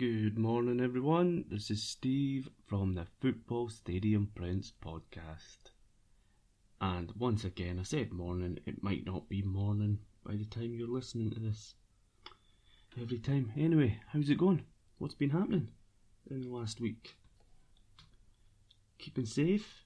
Good 0.00 0.38
morning, 0.38 0.80
everyone. 0.80 1.44
This 1.50 1.70
is 1.70 1.82
Steve 1.82 2.48
from 2.66 2.94
the 2.94 3.04
Football 3.20 3.68
Stadium 3.68 4.30
Prints 4.34 4.72
podcast. 4.82 5.72
And 6.80 7.12
once 7.18 7.44
again, 7.44 7.78
I 7.78 7.82
said 7.82 8.10
morning, 8.10 8.60
it 8.64 8.82
might 8.82 9.04
not 9.04 9.28
be 9.28 9.42
morning 9.42 9.98
by 10.24 10.36
the 10.36 10.46
time 10.46 10.72
you're 10.72 10.88
listening 10.88 11.30
to 11.32 11.38
this. 11.38 11.74
Every 12.98 13.18
time. 13.18 13.52
Anyway, 13.58 14.00
how's 14.08 14.30
it 14.30 14.38
going? 14.38 14.64
What's 14.96 15.14
been 15.14 15.28
happening 15.28 15.68
in 16.30 16.40
the 16.40 16.48
last 16.48 16.80
week? 16.80 17.18
Keeping 18.96 19.26
safe, 19.26 19.84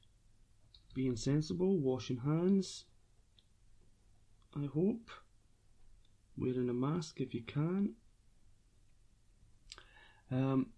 being 0.94 1.16
sensible, 1.16 1.76
washing 1.76 2.18
hands. 2.18 2.84
I 4.56 4.66
hope. 4.66 5.10
Wearing 6.38 6.70
a 6.70 6.72
mask 6.72 7.20
if 7.20 7.34
you 7.34 7.42
can. 7.42 7.96
Um, 10.30 10.70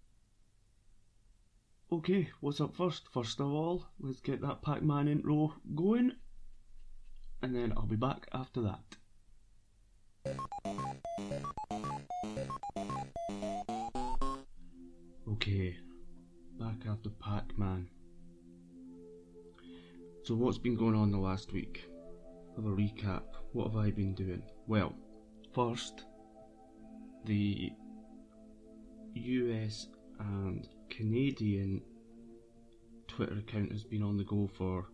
okay, 1.93 2.31
what's 2.41 2.61
up 2.61 2.75
first? 2.75 3.09
First 3.13 3.41
of 3.41 3.47
all, 3.47 3.87
let's 4.01 4.21
get 4.21 4.41
that 4.43 4.63
Pac 4.63 4.83
Man 4.83 5.09
intro 5.09 5.55
going, 5.75 6.13
and 7.43 7.55
then 7.55 7.73
I'll 7.77 7.87
be 7.87 7.97
back 7.97 8.27
after 8.33 8.63
that. 8.63 8.97
Okay, 15.29 15.77
back 16.59 16.87
after 16.91 17.11
Pac 17.11 17.57
Man. 17.57 17.89
So, 20.25 20.35
what's 20.35 20.59
been 20.59 20.77
going 20.77 20.97
on 20.97 21.13
the 21.13 21.19
last 21.19 21.53
week? 21.53 21.89
Have 22.57 22.65
a 22.67 22.71
recap. 22.71 23.23
What 23.53 23.69
have 23.69 23.77
I 23.77 23.91
been 23.93 24.13
doing? 24.15 24.43
Well, 24.67 24.93
first, 25.55 26.05
the 27.27 27.71
US 29.17 29.89
and 30.19 30.69
Canadian 30.91 31.83
Twitter 33.09 33.39
account 33.39 33.73
has 33.73 33.85
been 33.85 34.03
on 34.03 34.17
the 34.17 34.25
go 34.25 34.49
for 34.57 34.87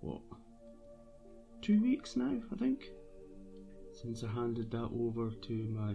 what 0.00 0.20
two 1.62 1.82
weeks 1.82 2.16
now, 2.16 2.40
I 2.52 2.56
think, 2.56 2.84
since 3.92 4.22
I 4.22 4.28
handed 4.28 4.70
that 4.70 4.88
over 4.94 5.30
to 5.30 5.52
my 5.52 5.94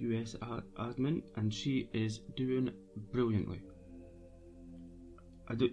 US 0.00 0.36
ad- 0.42 0.64
admin, 0.76 1.22
and 1.36 1.52
she 1.52 1.88
is 1.94 2.18
doing 2.36 2.70
brilliantly. 3.10 3.62
I 5.48 5.54
don't, 5.54 5.72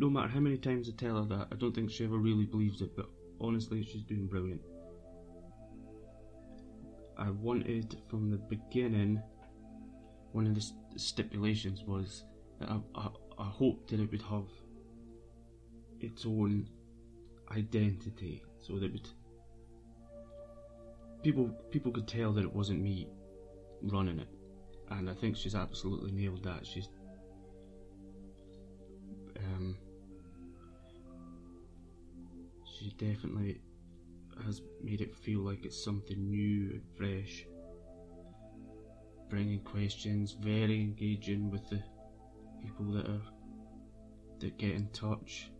no 0.00 0.10
matter 0.10 0.28
how 0.28 0.40
many 0.40 0.58
times 0.58 0.88
I 0.88 0.92
tell 0.96 1.22
her 1.22 1.28
that, 1.36 1.48
I 1.52 1.54
don't 1.54 1.74
think 1.74 1.90
she 1.90 2.04
ever 2.04 2.18
really 2.18 2.46
believes 2.46 2.82
it, 2.82 2.96
but 2.96 3.08
honestly, 3.40 3.84
she's 3.84 4.02
doing 4.02 4.26
brilliant. 4.26 4.60
I 7.16 7.30
wanted 7.30 7.96
from 8.08 8.30
the 8.30 8.36
beginning, 8.36 9.22
one 10.32 10.46
of 10.46 10.54
the 10.54 10.64
stipulations 10.96 11.84
was 11.84 12.24
that 12.58 12.68
I, 12.68 12.80
I, 12.94 13.08
I 13.38 13.44
hoped 13.44 13.90
that 13.90 14.00
it 14.00 14.10
would 14.10 14.22
have 14.22 14.48
its 16.00 16.26
own 16.26 16.68
identity, 17.50 18.42
so 18.60 18.78
that 18.78 18.92
would 18.92 19.08
people 21.22 21.48
people 21.70 21.92
could 21.92 22.08
tell 22.08 22.32
that 22.32 22.42
it 22.42 22.52
wasn't 22.52 22.80
me 22.80 23.08
running 23.82 24.18
it, 24.18 24.28
and 24.90 25.08
I 25.08 25.14
think 25.14 25.36
she's 25.36 25.54
absolutely 25.54 26.10
nailed 26.12 26.42
that. 26.44 26.66
She's 26.66 26.88
um, 29.38 29.76
she 32.64 32.90
definitely 32.98 33.60
has 34.44 34.62
made 34.82 35.00
it 35.00 35.14
feel 35.14 35.40
like 35.40 35.64
it's 35.64 35.84
something 35.84 36.28
new 36.28 36.70
and 36.70 36.82
fresh. 36.96 37.46
Bringing 39.30 39.60
questions, 39.60 40.36
very 40.40 40.80
engaging 40.80 41.50
with 41.50 41.68
the 41.70 41.82
people 42.62 42.92
that 42.92 43.06
are 43.06 43.22
that 44.40 44.58
get 44.58 44.72
in 44.72 44.88
touch, 44.88 45.50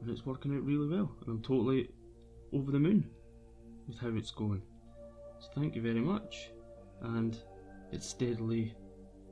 and 0.00 0.10
it's 0.10 0.24
working 0.24 0.54
out 0.54 0.64
really 0.64 0.88
well. 0.88 1.10
And 1.20 1.28
I'm 1.28 1.42
totally 1.42 1.90
over 2.52 2.72
the 2.72 2.78
moon 2.78 3.08
with 3.86 3.98
how 3.98 4.08
it's 4.08 4.30
going. 4.30 4.62
So 5.40 5.48
thank 5.54 5.76
you 5.76 5.82
very 5.82 6.00
much, 6.00 6.50
and 7.02 7.36
it's 7.92 8.08
steadily, 8.08 8.74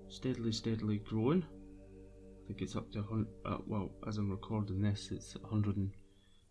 steadily, 0.09 0.53
steadily 0.53 0.99
growing. 0.99 1.44
I 1.44 2.47
think 2.47 2.62
it's 2.62 2.77
up 2.77 2.93
to 2.93 3.27
uh, 3.44 3.59
well, 3.67 3.91
as 4.06 4.19
I'm 4.19 4.31
recording 4.31 4.81
this, 4.81 5.11
it's 5.11 5.37
100. 5.37 5.91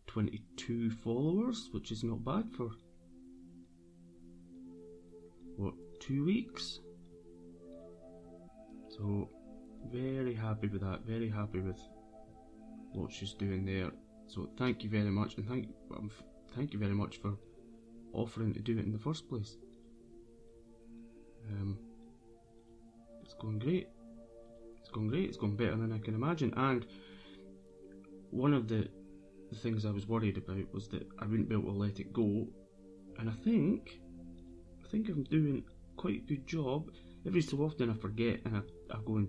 And, 0.07 0.17
22 0.25 0.91
followers, 0.91 1.69
which 1.71 1.91
is 1.91 2.03
not 2.03 2.23
bad 2.23 2.49
for 2.55 2.69
what 5.57 5.73
two 5.99 6.25
weeks. 6.25 6.79
So 8.89 9.29
very 9.91 10.33
happy 10.33 10.67
with 10.67 10.81
that. 10.81 11.01
Very 11.05 11.29
happy 11.29 11.59
with 11.59 11.79
what 12.93 13.11
she's 13.11 13.33
doing 13.33 13.66
there. 13.66 13.91
So 14.27 14.49
thank 14.57 14.83
you 14.83 14.89
very 14.89 15.11
much, 15.11 15.35
and 15.38 15.47
thank 15.47 15.67
um, 15.95 16.09
thank 16.55 16.73
you 16.73 16.79
very 16.79 16.93
much 16.95 17.17
for 17.17 17.37
offering 18.13 18.53
to 18.53 18.59
do 18.59 18.77
it 18.77 18.85
in 18.85 18.91
the 18.91 18.99
first 18.99 19.27
place. 19.29 19.57
Um, 21.49 21.77
it's 23.23 23.33
going 23.33 23.59
great. 23.59 23.89
It's 24.79 24.89
going 24.89 25.07
great. 25.07 25.29
It's 25.29 25.37
going 25.37 25.55
better 25.55 25.75
than 25.75 25.91
I 25.91 25.99
can 25.99 26.16
imagine. 26.16 26.53
And 26.55 26.85
one 28.31 28.53
of 28.53 28.67
the 28.67 28.87
the 29.50 29.56
things 29.56 29.85
I 29.85 29.91
was 29.91 30.07
worried 30.07 30.38
about 30.38 30.73
was 30.73 30.88
that 30.89 31.07
I 31.19 31.25
wouldn't 31.25 31.50
be 31.50 31.56
able 31.56 31.72
to 31.72 31.78
let 31.78 32.00
it 32.00 32.13
go, 32.13 32.47
and 33.19 33.29
I 33.29 33.33
think, 33.44 34.00
I 34.83 34.88
think 34.89 35.09
I'm 35.09 35.23
doing 35.23 35.63
quite 35.97 36.23
a 36.23 36.28
good 36.28 36.47
job. 36.47 36.89
Every 37.25 37.41
so 37.41 37.57
often 37.59 37.89
I 37.89 37.94
forget 37.94 38.41
and 38.45 38.57
I, 38.57 38.61
I 38.94 39.00
go 39.05 39.17
and 39.17 39.28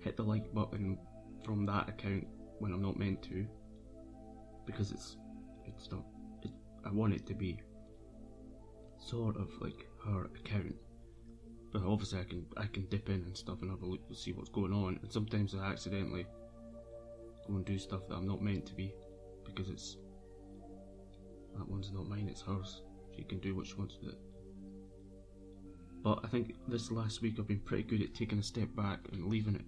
hit 0.00 0.16
the 0.16 0.22
like 0.22 0.52
button 0.52 0.98
from 1.44 1.66
that 1.66 1.88
account 1.88 2.26
when 2.58 2.72
I'm 2.72 2.82
not 2.82 2.98
meant 2.98 3.22
to, 3.24 3.46
because 4.66 4.90
it's 4.90 5.16
it's 5.64 5.90
not. 5.90 6.04
It, 6.42 6.50
I 6.84 6.90
want 6.90 7.14
it 7.14 7.26
to 7.26 7.34
be 7.34 7.60
sort 8.98 9.36
of 9.36 9.48
like 9.60 9.86
her 10.04 10.24
account, 10.24 10.74
but 11.72 11.82
obviously 11.82 12.20
I 12.20 12.24
can 12.24 12.46
I 12.56 12.66
can 12.66 12.86
dip 12.86 13.08
in 13.08 13.22
and 13.22 13.36
stuff 13.36 13.62
and 13.62 13.70
have 13.70 13.82
a 13.82 13.86
look 13.86 14.06
to 14.08 14.14
see 14.14 14.32
what's 14.32 14.50
going 14.50 14.72
on, 14.72 14.98
and 15.02 15.12
sometimes 15.12 15.54
I 15.54 15.70
accidentally 15.70 16.26
go 17.46 17.54
and 17.54 17.64
do 17.64 17.78
stuff 17.78 18.06
that 18.08 18.16
I'm 18.16 18.26
not 18.26 18.42
meant 18.42 18.66
to 18.66 18.74
be 18.74 18.92
because 19.54 19.70
it's 19.70 19.96
that 21.56 21.68
one's 21.68 21.92
not 21.92 22.08
mine, 22.08 22.28
it's 22.30 22.42
hers. 22.42 22.82
She 23.16 23.24
can 23.24 23.38
do 23.40 23.54
what 23.54 23.66
she 23.66 23.74
wants 23.74 23.96
with 24.00 24.12
it. 24.12 24.18
But 26.02 26.20
I 26.24 26.28
think 26.28 26.54
this 26.68 26.90
last 26.90 27.20
week 27.20 27.34
I've 27.38 27.48
been 27.48 27.60
pretty 27.60 27.82
good 27.82 28.02
at 28.02 28.14
taking 28.14 28.38
a 28.38 28.42
step 28.42 28.68
back 28.74 29.00
and 29.12 29.26
leaving 29.26 29.56
it 29.56 29.64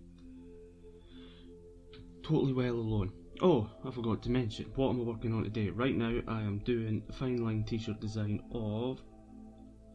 totally 2.23 2.53
well 2.53 2.75
alone. 2.75 3.13
Oh, 3.41 3.69
I 3.85 3.91
forgot 3.91 4.23
to 4.23 4.31
mention, 4.31 4.67
what 4.77 4.91
am 4.91 5.01
I 5.01 5.05
working 5.05 5.35
on 5.35 5.43
today? 5.43 5.69
Right 5.71 5.97
now 5.97 6.21
I 6.29 6.41
am 6.41 6.59
doing 6.61 7.03
a 7.09 7.13
fine 7.13 7.45
line 7.45 7.65
t-shirt 7.65 8.01
design 8.01 8.41
of 8.53 9.03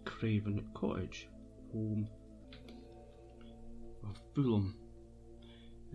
Craven 0.06 0.68
Cottage, 0.76 1.30
home 1.72 2.08
of 4.04 4.20
Fulham. 4.36 4.76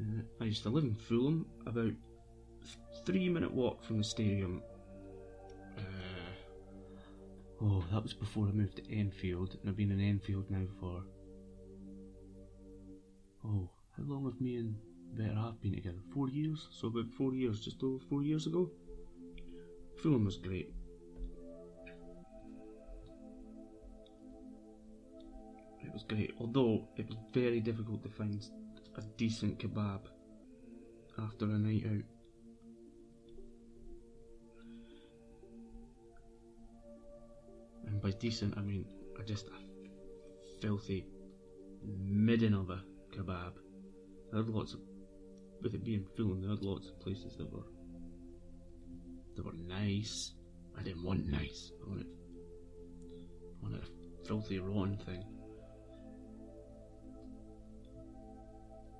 Uh, 0.01 0.23
I 0.41 0.45
used 0.45 0.63
to 0.63 0.71
live 0.71 0.85
in 0.85 0.95
Fulham, 0.95 1.47
about 1.67 1.93
three 3.05 3.29
minute 3.29 3.53
walk 3.53 3.83
from 3.85 3.99
the 3.99 4.05
stadium. 4.05 4.63
Uh, 5.77 5.83
oh, 7.63 7.85
that 7.93 8.03
was 8.03 8.15
before 8.15 8.47
I 8.47 8.53
moved 8.53 8.77
to 8.77 8.95
Enfield, 8.95 9.57
and 9.61 9.69
I've 9.69 9.77
been 9.77 9.91
in 9.91 10.01
Enfield 10.01 10.51
now 10.51 10.67
for. 10.81 11.03
Oh, 13.45 13.69
how 13.97 14.05
long 14.05 14.25
have 14.25 14.41
me 14.41 14.57
and 14.57 14.77
Better 15.15 15.35
Half 15.35 15.61
been 15.61 15.75
together? 15.75 15.99
Four 16.15 16.29
years? 16.29 16.69
So 16.71 16.89
about 16.89 17.11
four 17.17 17.35
years, 17.35 17.61
just 17.61 17.83
over 17.83 17.99
four 18.09 18.23
years 18.23 18.47
ago. 18.47 18.71
Fulham 20.03 20.25
was 20.25 20.37
great. 20.37 20.73
It 25.85 25.93
was 25.93 26.05
great, 26.05 26.35
although 26.39 26.89
it 26.97 27.07
was 27.09 27.19
very 27.33 27.61
difficult 27.61 28.03
to 28.05 28.09
find 28.09 28.43
a 28.97 29.03
decent 29.17 29.59
kebab 29.59 30.01
after 31.19 31.45
a 31.47 31.59
night 31.59 31.85
out. 31.87 32.22
By 38.03 38.11
decent, 38.11 38.59
I 38.59 38.63
mean 38.63 38.85
just 39.25 39.47
a 39.47 40.61
filthy 40.61 41.07
midden 41.85 42.55
of 42.55 42.71
a 42.71 42.83
kebab. 43.15 43.53
There 44.31 44.43
had 44.43 44.49
lots 44.49 44.75
of, 44.75 44.81
with 45.63 45.75
it 45.75 45.85
being 45.85 46.05
Fulham, 46.17 46.41
there 46.41 46.51
had 46.51 46.63
lots 46.63 46.89
of 46.89 46.99
places 47.01 47.37
that 47.37 47.53
were 47.53 47.63
that 49.37 49.45
were 49.45 49.53
nice. 49.53 50.33
I 50.79 50.83
didn't 50.83 51.05
want 51.05 51.27
nice. 51.31 51.71
I 51.85 51.89
wanted, 51.89 52.07
I 52.07 53.63
wanted 53.63 53.83
a 53.83 54.27
filthy 54.27 54.59
rotten 54.59 54.97
thing. 54.99 55.23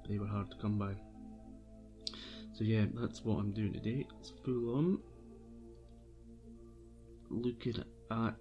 They 0.09 0.19
were 0.19 0.27
hard 0.27 0.51
to 0.51 0.57
come 0.59 0.79
by. 0.79 0.95
So 2.55 2.65
yeah, 2.65 2.85
that's 2.95 3.25
what 3.25 3.39
I'm 3.39 3.53
doing 3.53 3.73
today. 3.73 4.07
It's 4.21 4.33
Fulham 4.45 5.03
Looking 7.31 7.79
at 7.79 7.87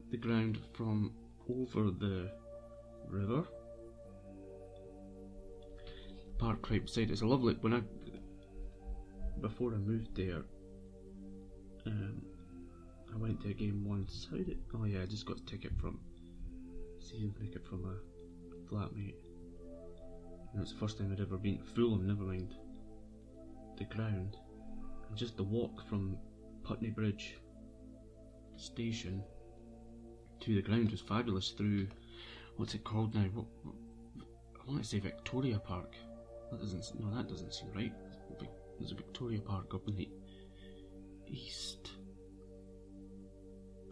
the 0.10 0.18
ground 0.18 0.60
from 0.74 1.14
over 1.50 1.92
the 1.92 2.30
river. 3.08 3.44
Park 6.38 6.70
right 6.70 6.84
beside 6.84 7.12
it's 7.12 7.22
a 7.22 7.26
lovely 7.26 7.54
when 7.62 7.74
I 7.74 7.82
before 9.42 9.74
I 9.74 9.78
moved 9.78 10.16
there 10.16 10.44
um, 11.86 12.22
I 13.14 13.18
went 13.18 13.42
to 13.42 13.50
a 13.50 13.54
game 13.54 13.86
once. 13.88 14.28
How 14.30 14.38
did 14.38 14.58
oh 14.76 14.86
yeah, 14.86 15.04
I 15.04 15.06
just 15.06 15.26
got 15.26 15.38
a 15.40 15.46
ticket 15.46 15.72
from 15.80 16.00
season 17.00 17.34
ticket 17.40 17.66
from 17.66 17.86
a 17.86 18.74
flatmate. 18.74 19.16
And 20.54 20.62
it's 20.62 20.74
the 20.74 20.80
first 20.80 20.98
time 20.98 21.12
I'd 21.12 21.22
ever 21.22 21.38
been 21.38 21.60
to 21.60 21.64
Fulham, 21.64 22.06
never 22.08 22.24
mind 22.24 22.56
the 23.78 23.86
ground. 23.86 24.38
And 25.08 25.18
just 25.18 25.38
the 25.38 25.44
walk 25.44 25.88
from 25.88 26.18
Putney 26.64 26.90
Bridge 26.90 27.38
station 28.58 29.24
to 30.42 30.56
the 30.56 30.62
ground 30.62 30.92
was 30.92 31.02
fabulous 31.02 31.50
through 31.52 31.88
what's 32.58 32.74
it 32.74 32.84
called 32.84 33.16
now? 33.16 33.26
What, 33.34 33.46
I 34.60 34.70
want 34.70 34.84
to 34.84 34.88
say 34.88 35.00
Victoria 35.00 35.60
Park. 35.60 35.96
That 36.52 36.60
doesn't 36.60 36.86
no, 37.00 37.16
that 37.16 37.28
doesn't 37.28 37.54
seem 37.54 37.72
right. 37.74 37.94
There's 38.80 38.92
a 38.92 38.96
Victoria 38.96 39.40
Park 39.40 39.74
up 39.76 39.88
in 39.88 39.96
the 39.96 40.10
east. 41.28 41.92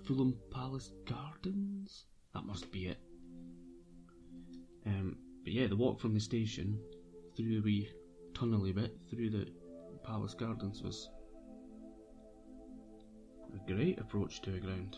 Fulham 0.06 0.36
Palace 0.51 0.92
Gardens. 1.06 2.06
That 2.34 2.46
must 2.46 2.72
be 2.72 2.88
it. 2.88 2.98
Um, 4.86 5.18
but 5.44 5.54
yeah, 5.54 5.68
the 5.68 5.75
walk 5.75 6.00
from 6.00 6.13
the 6.16 6.19
station 6.19 6.80
through 7.38 7.56
the 7.56 7.62
wee 7.62 7.90
tunnely 8.34 8.72
bit 8.72 8.98
through 9.10 9.30
the 9.30 9.48
Palace 10.04 10.34
Gardens 10.34 10.81
was 10.81 11.10
a 13.54 13.72
great 13.72 14.00
approach 14.00 14.42
to 14.42 14.56
a 14.56 14.60
ground. 14.60 14.98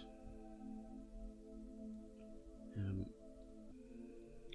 Um, 2.82 3.06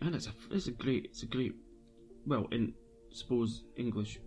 and 0.03 0.15
it's 0.15 0.27
a 0.27 0.33
it's 0.51 0.67
a 0.67 0.73
great 0.73 1.07
it's 1.07 1.23
a 1.23 1.27
great 1.27 1.55
well 2.27 2.47
in 2.53 2.75
suppose 3.13 3.65
English 3.77 4.19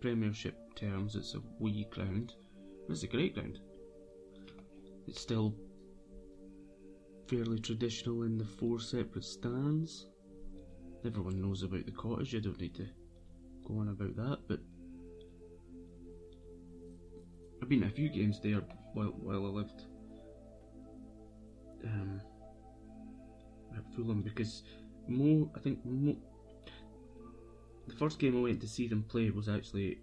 Premiership 0.00 0.56
terms 0.76 1.16
it's 1.16 1.34
a 1.34 1.40
wee 1.58 1.86
ground, 1.90 2.34
it's 2.88 3.02
a 3.02 3.06
great 3.06 3.34
ground. 3.34 3.58
It's 5.06 5.20
still 5.20 5.54
fairly 7.28 7.58
traditional 7.58 8.22
in 8.22 8.38
the 8.38 8.44
four 8.44 8.78
separate 8.80 9.24
stands. 9.24 10.06
Everyone 11.04 11.40
knows 11.40 11.62
about 11.62 11.86
the 11.86 11.92
cottage, 11.92 12.34
I 12.34 12.40
don't 12.40 12.60
need 12.60 12.74
to 12.76 12.86
go 13.66 13.78
on 13.78 13.88
about 13.88 14.16
that, 14.16 14.38
but 14.48 14.60
I've 17.62 17.68
been 17.68 17.84
a 17.84 17.90
few 17.90 18.08
games 18.08 18.40
there 18.42 18.62
while, 18.92 19.14
while 19.18 19.46
I 19.46 19.48
lived 19.48 19.86
Fulham 23.94 24.22
because 24.22 24.62
Mo, 25.08 25.50
I 25.54 25.58
think 25.60 25.84
Mo, 25.84 26.16
the 27.86 27.94
first 27.94 28.18
game 28.18 28.36
I 28.36 28.40
went 28.40 28.60
to 28.60 28.68
see 28.68 28.88
them 28.88 29.02
play 29.02 29.30
was 29.30 29.48
actually 29.48 29.98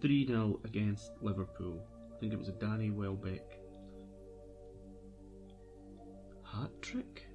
3 0.00 0.26
0 0.26 0.60
against 0.64 1.10
Liverpool. 1.20 1.80
I 2.14 2.18
think 2.20 2.32
it 2.32 2.38
was 2.38 2.48
a 2.48 2.52
Danny 2.52 2.90
Welbeck 2.90 3.60
hat 6.44 6.70
trick. 6.80 7.26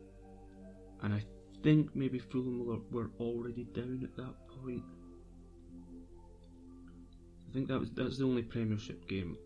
And 1.02 1.14
I 1.14 1.24
think 1.64 1.96
maybe 1.96 2.20
Fulham 2.20 2.84
were 2.92 3.12
already 3.20 3.66
down 3.66 4.02
at 4.04 4.16
that 4.18 4.36
point. 4.64 4.84
I 7.48 7.54
think 7.54 7.68
that 7.68 7.80
was 7.80 7.92
that's 7.92 8.18
the 8.18 8.26
only 8.26 8.44
Premiership 8.44 9.08
game 9.08 9.38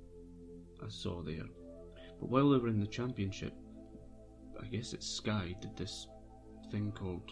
I 0.83 0.89
saw 0.89 1.21
there. 1.21 1.45
But 2.19 2.29
while 2.29 2.49
they 2.49 2.57
were 2.57 2.67
in 2.67 2.79
the 2.79 2.87
Championship, 2.87 3.53
I 4.61 4.67
guess 4.67 4.93
it's 4.93 5.07
Sky 5.07 5.55
did 5.61 5.75
this 5.75 6.07
thing 6.71 6.91
called 6.91 7.31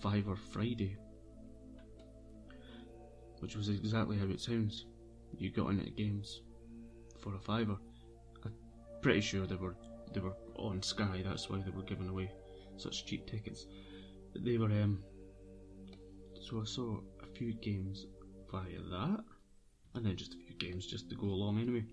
Fiver 0.00 0.36
Friday, 0.36 0.96
which 3.40 3.56
was 3.56 3.68
exactly 3.68 4.18
how 4.18 4.26
it 4.26 4.40
sounds. 4.40 4.86
You 5.36 5.50
got 5.50 5.70
in 5.70 5.80
at 5.80 5.96
games 5.96 6.42
for 7.20 7.34
a 7.34 7.40
fiver. 7.40 7.76
I'm 8.44 8.52
pretty 9.00 9.20
sure 9.20 9.46
they 9.46 9.56
were 9.56 9.76
they 10.12 10.20
were 10.20 10.36
on 10.56 10.82
Sky. 10.82 11.22
That's 11.24 11.48
why 11.50 11.58
they 11.58 11.70
were 11.70 11.82
giving 11.82 12.08
away 12.08 12.30
such 12.76 13.06
cheap 13.06 13.26
tickets. 13.26 13.66
They 14.36 14.58
were 14.58 14.70
um. 14.70 15.02
So 16.40 16.60
I 16.60 16.64
saw 16.64 17.00
a 17.22 17.26
few 17.26 17.54
games 17.54 18.06
via 18.50 18.80
that, 18.90 19.24
and 19.94 20.04
then 20.04 20.16
just 20.16 20.34
a 20.34 20.36
few 20.36 20.54
games 20.56 20.86
just 20.86 21.08
to 21.10 21.16
go 21.16 21.26
along 21.26 21.60
anyway. 21.60 21.84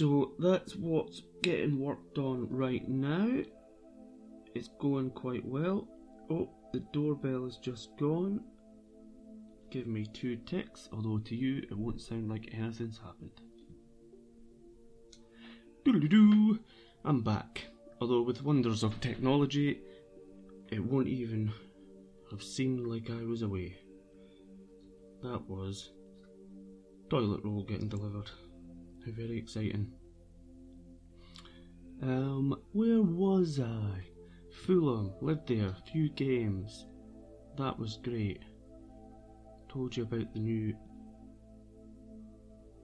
So 0.00 0.32
that's 0.38 0.76
what's 0.76 1.20
getting 1.42 1.78
worked 1.78 2.16
on 2.16 2.48
right 2.48 2.88
now. 2.88 3.42
It's 4.54 4.70
going 4.80 5.10
quite 5.10 5.44
well. 5.44 5.88
Oh, 6.30 6.48
the 6.72 6.80
doorbell 6.94 7.44
has 7.44 7.58
just 7.58 7.90
gone. 7.98 8.40
Give 9.70 9.86
me 9.86 10.06
two 10.06 10.36
ticks, 10.36 10.88
although 10.90 11.18
to 11.18 11.36
you 11.36 11.58
it 11.70 11.76
won't 11.76 12.00
sound 12.00 12.30
like 12.30 12.48
anything's 12.54 12.96
happened. 12.96 13.42
Doodle 15.84 16.08
doo! 16.08 16.60
I'm 17.04 17.20
back. 17.20 17.66
Although 18.00 18.22
with 18.22 18.42
wonders 18.42 18.82
of 18.82 19.02
technology, 19.02 19.82
it 20.68 20.82
won't 20.82 21.08
even 21.08 21.52
have 22.30 22.42
seemed 22.42 22.86
like 22.86 23.10
I 23.10 23.22
was 23.26 23.42
away. 23.42 23.76
That 25.22 25.42
was 25.46 25.90
toilet 27.10 27.44
roll 27.44 27.64
getting 27.64 27.90
delivered. 27.90 28.30
How 29.10 29.16
very 29.16 29.38
exciting. 29.38 29.90
Um, 32.02 32.54
where 32.72 33.02
was 33.02 33.58
I? 33.58 34.04
Fulham, 34.64 35.12
lived 35.20 35.48
there, 35.48 35.74
few 35.90 36.10
games. 36.10 36.86
That 37.56 37.78
was 37.78 37.98
great. 38.02 38.42
Told 39.68 39.96
you 39.96 40.04
about 40.04 40.32
the 40.32 40.40
new 40.40 40.76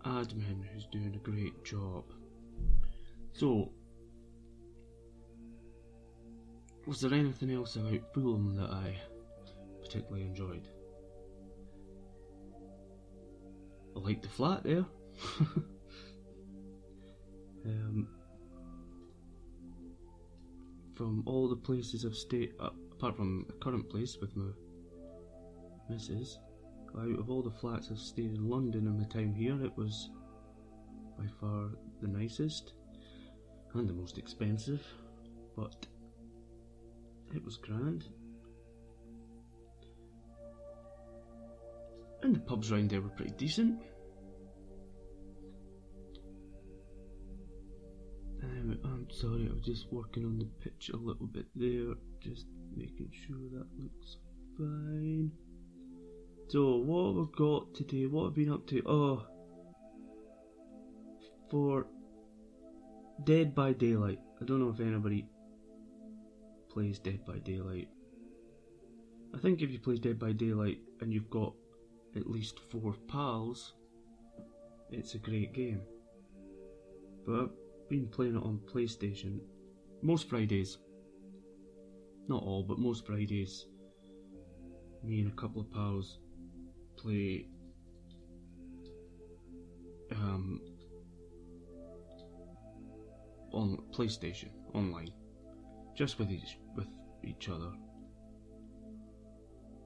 admin 0.05 0.64
who's 0.73 0.87
doing 0.87 1.14
a 1.14 1.28
great 1.31 1.64
job. 1.64 2.05
So, 3.32 3.72
was 6.87 7.00
there 7.00 7.14
anything 7.14 7.52
else 7.52 7.76
about 7.76 8.12
Fulham 8.14 8.56
that 8.56 8.70
I 8.70 8.96
particularly 9.82 10.25
enjoyed? 10.25 10.69
I 13.94 13.99
liked 14.00 14.22
the 14.22 14.29
flat 14.29 14.64
there. 14.64 14.87
um, 17.66 18.08
from 20.94 21.22
all 21.26 21.48
the 21.48 21.56
places 21.56 22.05
I've 22.05 22.17
stayed, 22.17 22.52
uh, 22.60 22.70
apart 22.93 23.17
from 23.17 23.44
the 23.46 23.55
current 23.55 23.88
place 23.91 24.17
with 24.20 24.34
my 24.36 24.50
missus, 25.91 26.38
out 26.98 27.19
of 27.19 27.31
all 27.31 27.43
the 27.43 27.50
flats 27.50 27.88
I've 27.91 27.98
stayed 27.98 28.32
in 28.32 28.48
London 28.48 28.86
in 28.86 28.98
my 28.98 29.05
time 29.05 29.34
here, 29.34 29.62
it 29.62 29.76
was 29.76 30.10
by 31.19 31.26
far 31.41 31.70
the 32.00 32.08
nicest 32.08 32.72
and 33.74 33.88
the 33.88 33.93
most 33.93 34.17
expensive, 34.17 34.82
but 35.56 35.86
it 37.34 37.44
was 37.44 37.56
grand. 37.56 38.06
And 42.22 42.34
the 42.34 42.41
pubs 42.41 42.72
around 42.72 42.91
there 42.91 43.02
were 43.02 43.10
pretty 43.10 43.34
decent. 43.36 43.82
I'm 48.84 49.08
sorry, 49.10 49.48
I 49.50 49.54
was 49.54 49.64
just 49.64 49.92
working 49.92 50.24
on 50.24 50.38
the 50.38 50.46
pitch 50.60 50.90
a 50.92 50.96
little 50.96 51.26
bit 51.26 51.46
there, 51.54 51.94
just 52.20 52.46
making 52.74 53.10
sure 53.26 53.36
that 53.52 53.66
looks 53.78 54.16
fine. 54.56 55.30
So, 56.48 56.76
what 56.76 57.06
have 57.06 57.16
we 57.16 57.26
got 57.36 57.74
today? 57.74 58.06
What 58.06 58.24
have 58.24 58.32
I 58.32 58.36
been 58.36 58.52
up 58.52 58.66
to? 58.68 58.82
Oh, 58.86 59.26
for 61.50 61.86
Dead 63.24 63.54
by 63.54 63.72
Daylight. 63.72 64.18
I 64.40 64.44
don't 64.44 64.60
know 64.60 64.70
if 64.70 64.80
anybody 64.80 65.26
plays 66.70 66.98
Dead 66.98 67.24
by 67.24 67.38
Daylight. 67.38 67.88
I 69.34 69.38
think 69.38 69.62
if 69.62 69.70
you 69.70 69.78
play 69.78 69.96
Dead 69.96 70.18
by 70.18 70.32
Daylight 70.32 70.78
and 71.00 71.12
you've 71.12 71.30
got 71.30 71.52
at 72.14 72.30
least 72.30 72.60
four 72.70 72.94
pals, 73.08 73.74
it's 74.90 75.14
a 75.14 75.18
great 75.18 75.52
game. 75.52 75.82
But 77.26 77.50
been 77.88 78.08
playing 78.08 78.36
it 78.36 78.43
on 78.43 78.60
PlayStation 78.66 79.40
most 80.02 80.28
Fridays. 80.28 80.78
Not 82.28 82.43
all, 82.43 82.62
but 82.62 82.78
most 82.78 83.06
Fridays. 83.06 83.66
Me 85.02 85.20
and 85.20 85.32
a 85.32 85.36
couple 85.36 85.60
of 85.60 85.70
pals 85.72 86.19
play 86.96 87.46
um, 90.12 90.60
on 93.52 93.78
PlayStation 93.93 94.50
online, 94.74 95.10
just 95.96 96.19
with 96.19 96.31
each 96.31 96.58
with 96.74 96.88
each 97.22 97.48
other, 97.48 97.70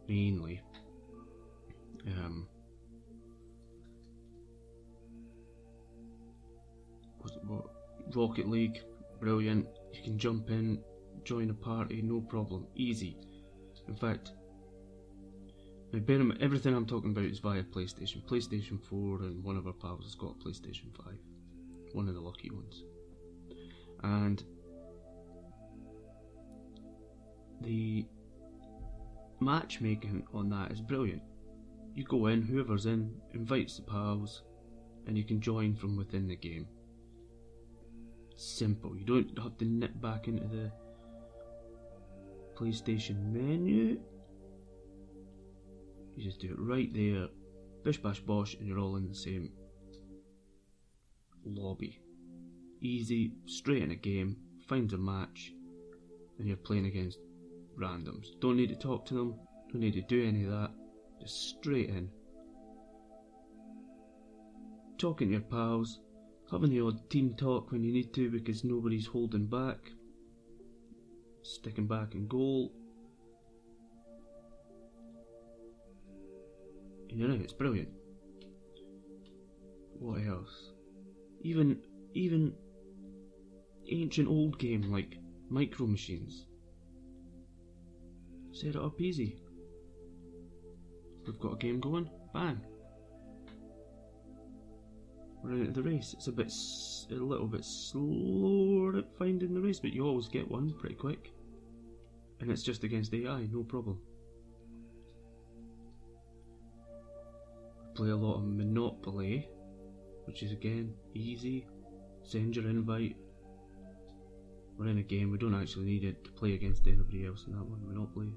mainly. 0.09 0.63
Um, 2.07 2.49
what, 7.47 7.80
Rocket 8.17 8.49
League, 8.49 8.81
brilliant. 9.21 9.67
You 9.93 10.03
can 10.03 10.19
jump 10.19 10.51
in, 10.51 10.83
join 11.25 11.51
a 11.51 11.55
party, 11.55 12.03
no 12.03 12.21
problem, 12.21 12.67
easy. 12.77 13.17
In 13.89 13.97
fact, 13.97 14.33
everything 15.93 16.75
I'm 16.75 16.87
talking 16.87 17.11
about 17.11 17.25
is 17.25 17.41
via 17.41 17.63
PlayStation. 17.63 18.25
PlayStation 18.25 18.81
4 18.89 19.23
and 19.23 19.43
one 19.43 19.57
of 19.57 19.67
our 19.67 19.73
pals 19.73 20.05
has 20.05 20.15
got 20.15 20.37
a 20.41 20.45
PlayStation 20.45 20.95
5. 21.05 21.15
One 21.93 22.09
of 22.09 22.15
the 22.15 22.21
lucky 22.21 22.51
ones. 22.51 22.85
And 24.03 24.43
the 27.61 28.07
matchmaking 29.41 30.27
on 30.33 30.49
that 30.51 30.71
is 30.71 30.81
brilliant. 30.81 31.23
You 31.95 32.05
go 32.05 32.27
in, 32.27 32.43
whoever's 32.43 32.87
in 32.87 33.13
invites 33.35 33.77
the 33.77 33.83
pals, 33.83 34.43
and 35.07 35.19
you 35.19 35.25
can 35.25 35.41
join 35.41 35.75
from 35.75 35.97
within 35.97 36.29
the 36.29 36.37
game. 36.37 36.69
Simple. 38.41 38.97
You 38.97 39.05
don't 39.05 39.39
have 39.39 39.59
to 39.59 39.67
nip 39.67 40.01
back 40.01 40.27
into 40.27 40.47
the 40.47 40.73
PlayStation 42.57 43.23
menu. 43.31 44.01
You 46.17 46.25
just 46.25 46.41
do 46.41 46.49
it 46.49 46.59
right 46.59 46.91
there, 46.95 47.27
bish 47.85 47.99
bash 47.99 48.21
bosh, 48.21 48.55
and 48.55 48.67
you're 48.67 48.79
all 48.79 48.97
in 48.97 49.07
the 49.07 49.15
same 49.15 49.53
lobby. 51.45 52.01
Easy, 52.81 53.35
straight 53.45 53.83
in 53.83 53.91
a 53.91 53.95
game, 53.95 54.39
find 54.67 54.91
a 54.95 54.97
match, 54.97 55.53
and 56.39 56.49
you're 56.49 56.57
playing 56.57 56.87
against 56.87 57.19
randoms. 57.79 58.29
Don't 58.41 58.57
need 58.57 58.71
to 58.71 58.75
talk 58.75 59.05
to 59.09 59.15
them, 59.15 59.35
don't 59.71 59.83
need 59.83 59.93
to 59.93 60.01
do 60.01 60.27
any 60.27 60.45
of 60.45 60.51
that, 60.51 60.71
just 61.21 61.59
straight 61.59 61.91
in. 61.91 62.09
Talking 64.97 65.29
to 65.29 65.33
your 65.33 65.43
pals, 65.43 66.01
having 66.51 66.71
the 66.71 66.81
odd 66.81 67.09
team 67.11 67.35
talk 67.35 67.71
when 67.71 67.85
you 67.85 67.93
need 67.93 68.13
to 68.15 68.31
because 68.31 68.65
nobody's 68.65 69.07
holding 69.07 69.47
back, 69.47 69.79
sticking 71.43 71.87
back 71.87 72.15
in 72.15 72.27
goal, 72.27 72.73
You 77.13 77.27
know, 77.27 77.35
it's 77.35 77.53
brilliant. 77.53 77.89
What 79.99 80.23
else? 80.27 80.71
Even 81.43 81.79
even 82.15 82.55
ancient 83.91 84.29
old 84.29 84.59
game 84.59 84.93
like 84.93 85.19
Micro 85.49 85.87
Machines. 85.87 86.47
Set 88.53 88.71
it 88.71 88.77
up 88.77 89.01
easy. 89.01 89.43
We've 91.27 91.39
got 91.39 91.55
a 91.55 91.57
game 91.57 91.81
going. 91.81 92.09
Bang. 92.33 92.61
Into 95.51 95.73
the 95.73 95.83
race. 95.83 96.15
It's 96.17 96.29
a 96.29 96.33
bit, 96.33 96.53
a 97.11 97.15
little 97.15 97.47
bit 97.47 97.65
slower 97.65 98.97
at 98.99 99.19
finding 99.19 99.53
the 99.53 99.61
race, 99.61 99.81
but 99.81 99.93
you 99.93 100.07
always 100.07 100.29
get 100.29 100.51
one 100.51 100.73
pretty 100.79 100.95
quick. 100.95 101.33
And 102.41 102.51
it's 102.51 102.63
just 102.63 102.85
against 102.85 103.13
AI, 103.13 103.49
no 103.51 103.65
problem. 103.65 104.01
play 108.01 108.11
a 108.11 108.17
lot 108.17 108.37
of 108.37 108.45
Monopoly, 108.45 109.47
which 110.25 110.43
is 110.43 110.53
again 110.53 110.95
easy. 111.13 111.67
Send 112.23 112.57
your 112.57 112.67
invite. 112.67 113.15
We're 114.79 114.89
in 114.89 114.97
a 114.97 115.03
game, 115.03 115.31
we 115.31 115.37
don't 115.37 115.55
actually 115.55 115.85
need 115.85 116.05
it 116.05 116.25
to 116.25 116.31
play 116.31 116.55
against 116.55 116.87
anybody 116.87 117.27
else 117.27 117.45
in 117.47 117.53
that 117.53 117.63
one. 117.63 117.87
Monopoly. 117.87 118.33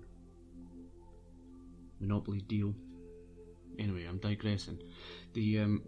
Monopoly 2.01 2.41
deal. 2.41 2.73
Anyway, 3.79 4.03
I'm 4.03 4.17
digressing. 4.17 4.79
The 5.33 5.59
um 5.59 5.83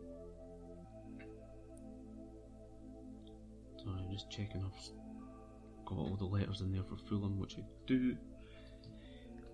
Sorry, 3.85 4.01
I'm 4.03 4.11
just 4.11 4.29
checking 4.29 4.63
I've 4.65 5.85
got 5.85 5.97
all 5.97 6.17
the 6.17 6.25
letters 6.25 6.61
in 6.61 6.71
there 6.71 6.83
for 6.83 6.97
Fulham, 6.97 7.39
which 7.39 7.57
I 7.57 7.63
do. 7.87 8.17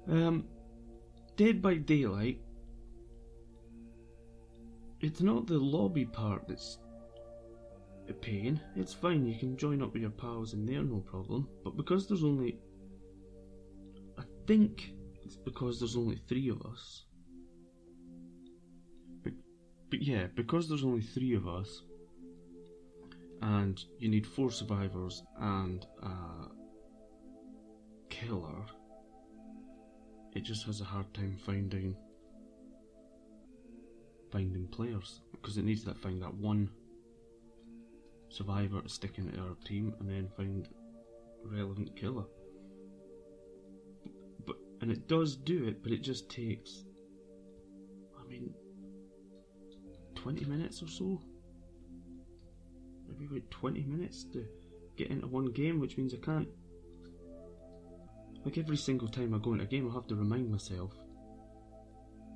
Um 0.09 0.45
Dead 1.35 1.61
by 1.61 1.75
Daylight 1.75 2.39
it's 5.01 5.21
not 5.21 5.47
the 5.47 5.57
lobby 5.57 6.05
part 6.05 6.47
that's 6.47 6.77
a 8.07 8.13
pain. 8.13 8.59
It's 8.75 8.93
fine, 8.93 9.25
you 9.25 9.37
can 9.37 9.57
join 9.57 9.81
up 9.81 9.93
with 9.93 10.01
your 10.01 10.11
pals 10.11 10.53
in 10.53 10.65
there, 10.65 10.83
no 10.83 10.99
problem. 10.99 11.47
But 11.63 11.77
because 11.77 12.07
there's 12.07 12.23
only. 12.23 12.59
I 14.17 14.23
think 14.45 14.93
it's 15.23 15.37
because 15.37 15.79
there's 15.79 15.95
only 15.95 16.17
three 16.27 16.49
of 16.49 16.61
us. 16.61 17.05
But, 19.23 19.33
but 19.89 20.01
yeah, 20.01 20.27
because 20.35 20.69
there's 20.69 20.83
only 20.83 21.01
three 21.01 21.33
of 21.33 21.47
us, 21.47 21.83
and 23.41 23.83
you 23.97 24.09
need 24.09 24.25
four 24.25 24.51
survivors 24.51 25.23
and 25.39 25.85
a 26.03 26.47
killer, 28.09 28.65
it 30.33 30.43
just 30.43 30.65
has 30.65 30.81
a 30.81 30.85
hard 30.85 31.11
time 31.13 31.37
finding 31.45 31.95
finding 34.31 34.67
players 34.67 35.21
because 35.31 35.57
it 35.57 35.65
needs 35.65 35.83
to 35.83 35.93
find 35.93 36.21
that 36.21 36.33
one 36.33 36.69
survivor 38.29 38.81
to 38.81 38.87
stick 38.87 39.17
into 39.17 39.37
our 39.41 39.55
team 39.65 39.93
and 39.99 40.09
then 40.09 40.29
find 40.37 40.69
relevant 41.43 41.93
killer. 41.97 42.23
But 44.45 44.55
and 44.81 44.91
it 44.91 45.07
does 45.07 45.35
do 45.35 45.65
it, 45.67 45.83
but 45.83 45.91
it 45.91 46.01
just 46.01 46.29
takes 46.29 46.85
I 48.19 48.25
mean 48.27 48.53
twenty 50.15 50.45
minutes 50.45 50.81
or 50.81 50.87
so. 50.87 51.21
Maybe 53.21 53.37
about 53.37 53.51
twenty 53.51 53.83
minutes 53.83 54.23
to 54.33 54.43
get 54.97 55.11
into 55.11 55.27
one 55.27 55.51
game, 55.51 55.79
which 55.79 55.95
means 55.95 56.11
I 56.11 56.17
can't 56.17 56.47
like 58.43 58.57
every 58.57 58.77
single 58.77 59.07
time 59.07 59.35
I 59.35 59.37
go 59.37 59.53
into 59.53 59.65
a 59.65 59.67
game 59.67 59.87
I 59.87 59.93
have 59.93 60.07
to 60.07 60.15
remind 60.15 60.49
myself 60.49 60.91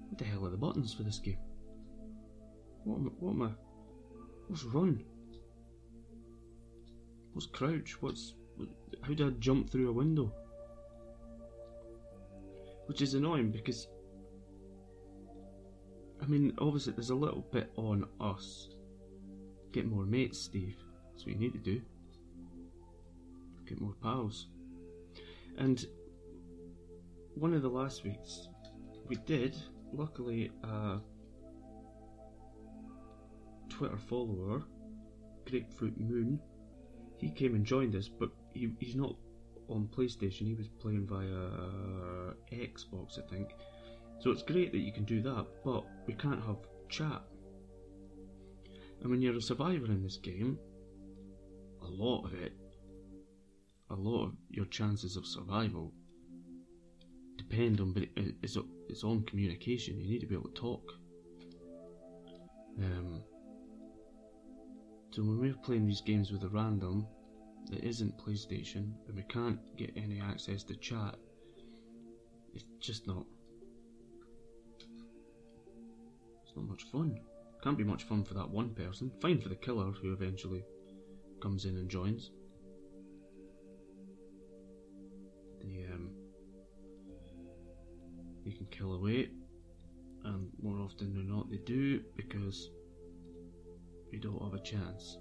what 0.07 0.19
the 0.19 0.25
hell 0.25 0.45
are 0.45 0.51
the 0.51 0.57
buttons 0.57 0.93
for 0.93 1.01
this 1.01 1.17
game? 1.17 1.39
What 2.83 2.97
am 2.97 3.07
I, 3.07 3.11
what 3.19 3.31
am 3.31 3.41
I? 3.41 3.49
What's 4.47 4.63
run? 4.65 5.03
What's 7.33 7.47
crouch? 7.47 7.99
What's 8.01 8.35
how 9.01 9.13
do 9.15 9.27
I 9.27 9.31
jump 9.39 9.71
through 9.71 9.89
a 9.89 9.93
window? 9.93 10.31
Which 12.85 13.01
is 13.01 13.15
annoying 13.15 13.49
because 13.49 13.87
I 16.21 16.27
mean, 16.27 16.53
obviously, 16.59 16.93
there's 16.93 17.09
a 17.09 17.15
little 17.15 17.45
bit 17.51 17.71
on 17.75 18.07
us. 18.21 18.74
Get 19.75 19.87
more 19.87 20.05
mates, 20.05 20.39
Steve. 20.39 20.77
That's 21.11 21.25
what 21.25 21.33
you 21.33 21.37
need 21.37 21.51
to 21.51 21.59
do. 21.59 21.81
Get 23.67 23.81
more 23.81 23.93
pals. 24.01 24.47
And 25.57 25.85
one 27.33 27.53
of 27.53 27.61
the 27.61 27.67
last 27.67 28.05
weeks, 28.05 28.47
we 29.09 29.17
did, 29.17 29.53
luckily, 29.91 30.49
uh, 30.63 30.99
Twitter 33.67 33.97
follower, 33.97 34.63
Grapefruit 35.45 35.99
Moon, 35.99 36.39
he 37.17 37.29
came 37.29 37.53
and 37.53 37.65
joined 37.65 37.97
us, 37.97 38.07
but 38.07 38.29
he, 38.53 38.71
he's 38.79 38.95
not 38.95 39.13
on 39.67 39.89
PlayStation. 39.93 40.47
He 40.47 40.55
was 40.55 40.69
playing 40.79 41.05
via 41.05 41.27
uh, 41.27 42.33
Xbox, 42.53 43.19
I 43.19 43.29
think. 43.29 43.49
So 44.19 44.31
it's 44.31 44.41
great 44.41 44.71
that 44.71 44.79
you 44.79 44.93
can 44.93 45.03
do 45.03 45.21
that, 45.23 45.45
but 45.65 45.83
we 46.07 46.13
can't 46.13 46.41
have 46.45 46.59
chat. 46.87 47.21
And 49.05 49.11
when 49.11 49.21
you're 49.21 49.37
a 49.37 49.41
survivor 49.41 49.85
in 49.85 50.01
this 50.01 50.17
game, 50.17 50.57
a 51.83 51.85
lot 51.85 52.25
of 52.25 52.33
it, 52.33 52.53
a 53.91 53.93
lot 53.93 54.25
of 54.25 54.31
your 54.49 54.65
chances 54.65 55.15
of 55.15 55.27
survival 55.27 55.93
depend 57.37 57.79
on, 57.81 57.93
but 57.93 58.05
it's, 58.15 58.57
it's 58.89 59.03
on 59.03 59.23
communication. 59.25 59.99
You 59.99 60.09
need 60.09 60.21
to 60.21 60.25
be 60.25 60.33
able 60.33 60.49
to 60.49 60.59
talk. 60.59 60.91
Um, 62.79 63.21
so 65.11 65.21
when 65.21 65.39
we're 65.39 65.53
playing 65.53 65.85
these 65.85 66.01
games 66.01 66.31
with 66.31 66.41
a 66.41 66.49
random 66.49 67.05
that 67.69 67.83
isn't 67.83 68.17
PlayStation 68.17 68.91
and 69.07 69.15
we 69.15 69.23
can't 69.29 69.59
get 69.77 69.91
any 69.95 70.19
access 70.19 70.63
to 70.63 70.75
chat, 70.77 71.13
it's 72.55 72.65
just 72.79 73.05
not. 73.05 73.23
It's 76.43 76.55
not 76.55 76.67
much 76.67 76.85
fun. 76.91 77.19
Can't 77.65 77.79
be 77.79 77.83
much 77.83 78.03
fun 78.03 78.23
for 78.23 78.35
that 78.35 78.47
one 78.47 78.75
person. 78.75 79.11
Fine 79.19 79.41
for 79.41 79.49
the 79.49 79.55
killer 79.55 79.85
who 79.85 80.13
eventually 80.13 80.63
comes 81.41 81.65
in 81.65 81.77
and 81.77 81.89
joins. 81.89 82.29
The 85.61 85.85
um, 85.91 86.11
you 88.43 88.53
can 88.53 88.67
kill 88.67 88.93
away, 88.93 89.29
and 90.25 90.51
more 90.61 90.77
often 90.77 91.15
than 91.15 91.27
not 91.27 91.49
they 91.49 91.57
do 91.57 92.01
because 92.15 92.69
you 94.11 94.19
don't 94.19 94.43
have 94.43 94.53
a 94.53 94.61
chance. 94.61 95.17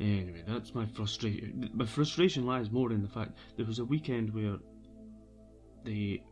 Anyway, 0.00 0.42
that's 0.48 0.74
my 0.74 0.86
frustration. 0.86 1.70
My 1.74 1.84
frustration 1.84 2.46
lies 2.46 2.70
more 2.70 2.92
in 2.92 3.02
the 3.02 3.10
fact 3.10 3.36
there 3.58 3.66
was 3.66 3.78
a 3.78 3.84
weekend 3.84 4.32
where 4.32 4.56
the 5.84 6.22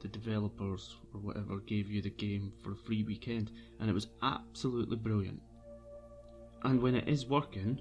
the 0.00 0.08
developers 0.08 0.96
or 1.12 1.20
whatever 1.20 1.58
gave 1.58 1.90
you 1.90 2.02
the 2.02 2.10
game 2.10 2.52
for 2.62 2.72
a 2.72 2.76
free 2.76 3.02
weekend, 3.02 3.50
and 3.78 3.90
it 3.90 3.92
was 3.92 4.08
absolutely 4.22 4.96
brilliant. 4.96 5.40
And 6.62 6.80
when 6.80 6.94
it 6.94 7.08
is 7.08 7.26
working, 7.26 7.80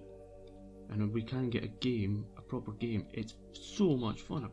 and 0.90 1.14
we 1.14 1.22
can 1.22 1.50
get 1.50 1.64
a 1.64 1.68
game, 1.68 2.26
a 2.38 2.42
proper 2.42 2.72
game, 2.74 3.06
it's 3.14 3.36
so 3.54 3.96
much 3.96 4.22
fun. 4.22 4.46
I 4.46 4.50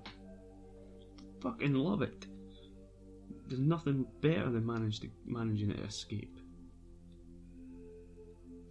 fucking 1.43 1.75
love 1.75 2.03
it. 2.03 2.27
There's 3.49 3.61
nothing 3.61 4.07
better 4.21 4.51
than 4.51 4.67
manage 4.67 5.01
to, 5.01 5.09
managing 5.25 5.71
to 5.71 5.83
escape. 5.83 6.39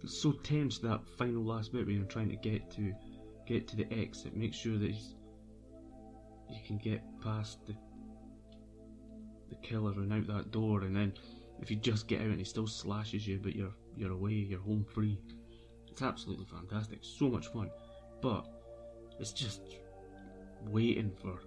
It's 0.02 0.20
so 0.22 0.32
tense 0.32 0.78
that 0.78 1.00
final 1.18 1.42
last 1.42 1.72
bit 1.72 1.86
when 1.86 1.96
you're 1.96 2.04
trying 2.04 2.28
to 2.28 2.36
get 2.36 2.70
to 2.72 2.92
get 3.46 3.66
to 3.68 3.76
the 3.76 3.90
exit. 3.92 4.36
Make 4.36 4.54
sure 4.54 4.78
that 4.78 4.92
you 6.50 6.60
can 6.66 6.78
get 6.78 7.02
past 7.22 7.58
the 7.66 7.74
the 9.48 9.56
killer 9.56 9.92
and 9.92 10.12
out 10.12 10.26
that 10.26 10.50
door, 10.50 10.82
and 10.82 10.94
then 10.94 11.12
if 11.60 11.70
you 11.70 11.76
just 11.76 12.08
get 12.08 12.20
out 12.20 12.26
and 12.26 12.38
he 12.38 12.44
still 12.44 12.66
slashes 12.66 13.26
you, 13.26 13.38
but 13.42 13.54
you're 13.54 13.74
you're 13.96 14.12
away, 14.12 14.32
you're 14.32 14.60
home 14.60 14.84
free. 14.92 15.18
It's 15.90 16.02
absolutely 16.02 16.46
fantastic, 16.46 16.98
so 17.02 17.28
much 17.28 17.46
fun, 17.48 17.70
but 18.20 18.44
it's 19.18 19.32
just 19.32 19.62
waiting 20.62 21.12
for 21.22 21.40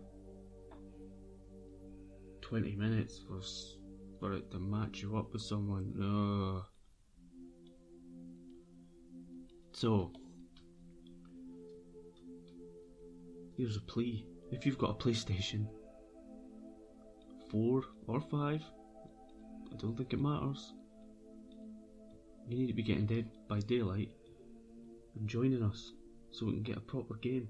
20 2.41 2.75
minutes 2.75 3.21
for 3.27 3.41
for 4.19 4.33
it 4.33 4.49
to 4.51 4.59
match 4.59 5.01
you 5.01 5.17
up 5.17 5.31
with 5.31 5.41
someone. 5.41 5.93
Ugh. 6.01 6.65
So, 9.71 10.11
here's 13.55 13.77
a 13.77 13.81
plea. 13.81 14.25
If 14.51 14.65
you've 14.65 14.77
got 14.77 14.89
a 14.89 14.93
PlayStation 14.95 15.67
4 17.49 17.83
or 18.07 18.21
5, 18.21 18.31
I 18.31 19.75
don't 19.77 19.95
think 19.95 20.13
it 20.13 20.19
matters. 20.19 20.73
You 22.47 22.57
need 22.57 22.67
to 22.67 22.73
be 22.73 22.83
getting 22.83 23.05
Dead 23.05 23.29
by 23.47 23.59
Daylight 23.59 24.11
and 25.15 25.27
joining 25.27 25.63
us 25.63 25.93
so 26.31 26.45
we 26.45 26.53
can 26.53 26.63
get 26.63 26.77
a 26.77 26.81
proper 26.81 27.15
game. 27.15 27.47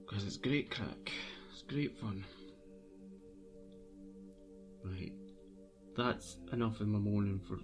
Because 0.00 0.24
it's 0.24 0.36
great 0.36 0.70
crack, 0.70 1.12
it's 1.52 1.62
great 1.62 1.96
fun. 1.98 2.24
Right, 4.84 5.12
that's 5.96 6.38
enough 6.52 6.80
in 6.80 6.90
my 6.90 6.98
morning 6.98 7.40
for 7.46 7.58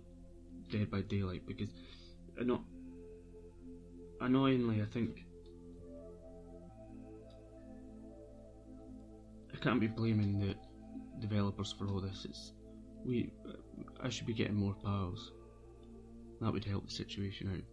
Dead 0.70 0.90
by 0.90 1.00
Daylight 1.00 1.46
because, 1.46 1.70
annoyingly, 4.20 4.82
I 4.82 4.86
think 4.86 5.25
can't 9.66 9.80
be 9.80 9.88
blaming 9.88 10.38
the 10.38 10.54
developers 11.18 11.74
for 11.76 11.88
all 11.88 12.00
this. 12.00 12.24
It's 12.24 12.52
we. 13.04 13.32
I 14.00 14.08
should 14.08 14.26
be 14.26 14.32
getting 14.32 14.54
more 14.54 14.76
pals. 14.84 15.32
That 16.40 16.52
would 16.52 16.64
help 16.64 16.86
the 16.86 16.94
situation 16.94 17.50
out. 17.52 17.64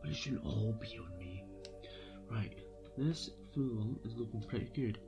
But 0.00 0.10
it 0.10 0.16
shouldn't 0.16 0.44
all 0.44 0.76
be 0.80 0.98
on 0.98 1.18
me. 1.18 1.44
Right, 2.30 2.56
this 2.96 3.30
film 3.52 3.98
is 4.04 4.14
looking 4.14 4.42
pretty 4.42 4.70
good. 4.72 5.00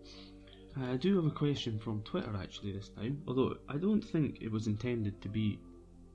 I 0.77 0.97
do 0.97 1.15
have 1.17 1.27
a 1.27 1.35
question 1.35 1.79
from 1.79 2.03
Twitter 2.03 2.35
actually 2.37 2.73
this 2.73 2.89
time, 2.89 3.23
although 3.29 3.55
I 3.69 3.77
don't 3.77 4.03
think 4.03 4.39
it 4.41 4.51
was 4.51 4.67
intended 4.67 5.23
to 5.23 5.29
be 5.29 5.61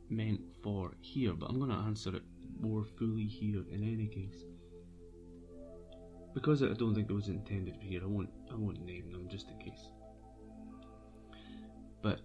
meant 0.09 0.41
for 0.61 0.91
here, 0.99 1.33
but 1.33 1.49
I'm 1.49 1.59
going 1.59 1.71
to 1.71 1.77
answer 1.77 2.13
it 2.13 2.23
more 2.59 2.83
fully 2.99 3.25
here 3.25 3.63
in 3.71 3.83
any 3.83 4.07
case 4.07 4.43
because 6.33 6.63
I 6.63 6.73
don't 6.73 6.95
think 6.95 7.09
it 7.09 7.13
was 7.13 7.27
intended 7.27 7.75
here, 7.79 8.01
I 8.03 8.07
won't 8.07 8.29
I 8.51 8.55
won't 8.55 8.83
name 8.85 9.11
them 9.11 9.27
just 9.29 9.49
in 9.49 9.57
case. 9.59 9.89
But 12.01 12.21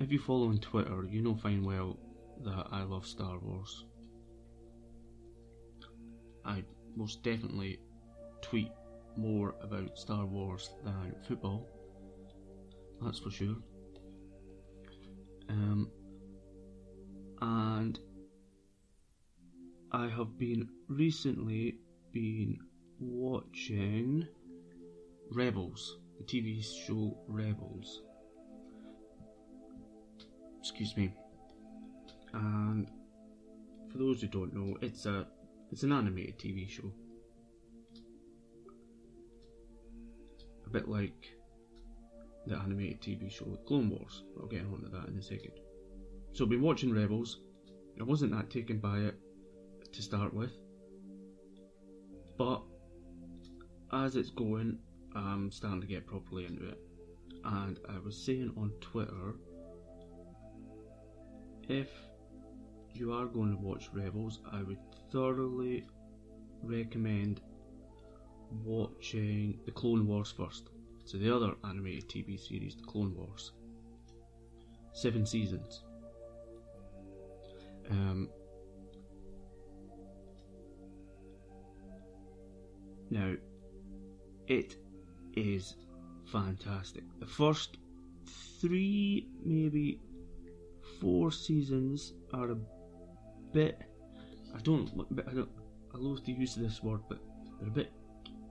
if 0.00 0.10
you 0.10 0.18
follow 0.18 0.48
on 0.48 0.58
Twitter, 0.58 1.04
you 1.08 1.22
know 1.22 1.36
fine 1.36 1.64
well 1.64 1.98
that 2.44 2.66
I 2.70 2.82
love 2.82 3.06
Star 3.06 3.38
Wars. 3.38 3.84
I 6.44 6.64
most 6.96 7.22
definitely 7.22 7.78
tweet 8.40 8.72
more 9.16 9.54
about 9.62 9.98
Star 9.98 10.26
Wars 10.26 10.70
than 10.84 11.14
football. 11.28 11.68
That's 13.00 13.18
for 13.18 13.30
sure. 13.30 13.56
Um, 15.48 15.90
and 17.40 17.98
I 19.92 20.08
have 20.08 20.38
been 20.38 20.68
recently 20.88 21.76
been 22.12 22.58
watching 23.02 24.26
Rebels, 25.30 25.98
the 26.18 26.24
TV 26.24 26.64
show 26.86 27.16
Rebels. 27.26 28.02
Excuse 30.60 30.96
me. 30.96 31.12
And 32.32 32.88
for 33.90 33.98
those 33.98 34.20
who 34.20 34.28
don't 34.28 34.54
know, 34.54 34.76
it's 34.80 35.06
a 35.06 35.26
it's 35.70 35.82
an 35.82 35.92
animated 35.92 36.38
TV 36.38 36.68
show. 36.68 36.92
A 40.66 40.70
bit 40.70 40.88
like 40.88 41.34
the 42.46 42.56
animated 42.56 43.00
TV 43.00 43.30
show 43.30 43.58
Clone 43.66 43.90
Wars. 43.90 44.22
I'll 44.38 44.46
get 44.46 44.60
on 44.60 44.82
to 44.82 44.88
that 44.88 45.08
in 45.08 45.18
a 45.18 45.22
second. 45.22 45.52
So 46.32 46.44
I've 46.44 46.50
been 46.50 46.62
watching 46.62 46.94
Rebels. 46.94 47.40
I 48.00 48.04
wasn't 48.04 48.32
that 48.32 48.50
taken 48.50 48.78
by 48.78 48.98
it 48.98 49.14
to 49.92 50.02
start 50.02 50.32
with. 50.32 50.52
But 52.38 52.62
as 53.92 54.16
it's 54.16 54.30
going, 54.30 54.78
I'm 55.14 55.50
starting 55.50 55.80
to 55.80 55.86
get 55.86 56.06
properly 56.06 56.46
into 56.46 56.68
it. 56.68 56.78
And 57.44 57.78
I 57.88 57.98
was 57.98 58.16
saying 58.16 58.52
on 58.56 58.72
Twitter, 58.80 59.34
if 61.68 61.90
you 62.94 63.12
are 63.12 63.26
going 63.26 63.50
to 63.50 63.62
watch 63.62 63.90
Rebels, 63.92 64.40
I 64.50 64.62
would 64.62 64.78
thoroughly 65.10 65.86
recommend 66.62 67.40
watching 68.64 69.58
the 69.64 69.72
Clone 69.72 70.06
Wars 70.06 70.32
first. 70.36 70.68
So 71.04 71.18
the 71.18 71.34
other 71.34 71.54
animated 71.64 72.08
TV 72.08 72.38
series, 72.38 72.76
the 72.76 72.84
Clone 72.84 73.14
Wars. 73.14 73.52
Seven 74.92 75.26
seasons. 75.26 75.82
Um, 77.90 78.28
now, 83.10 83.34
it 84.48 84.76
is 85.34 85.76
fantastic. 86.26 87.04
The 87.20 87.26
first 87.26 87.78
three, 88.60 89.28
maybe 89.44 89.98
four 91.00 91.30
seasons 91.30 92.14
are 92.32 92.50
a 92.50 92.56
bit. 93.52 93.80
I 94.54 94.58
don't. 94.60 94.90
I 95.26 95.32
don't. 95.32 95.50
I 95.94 95.98
loathe 95.98 96.24
the 96.24 96.32
use 96.32 96.54
this 96.54 96.82
word, 96.82 97.00
but 97.08 97.18
they're 97.58 97.68
a 97.68 97.72
bit 97.72 97.92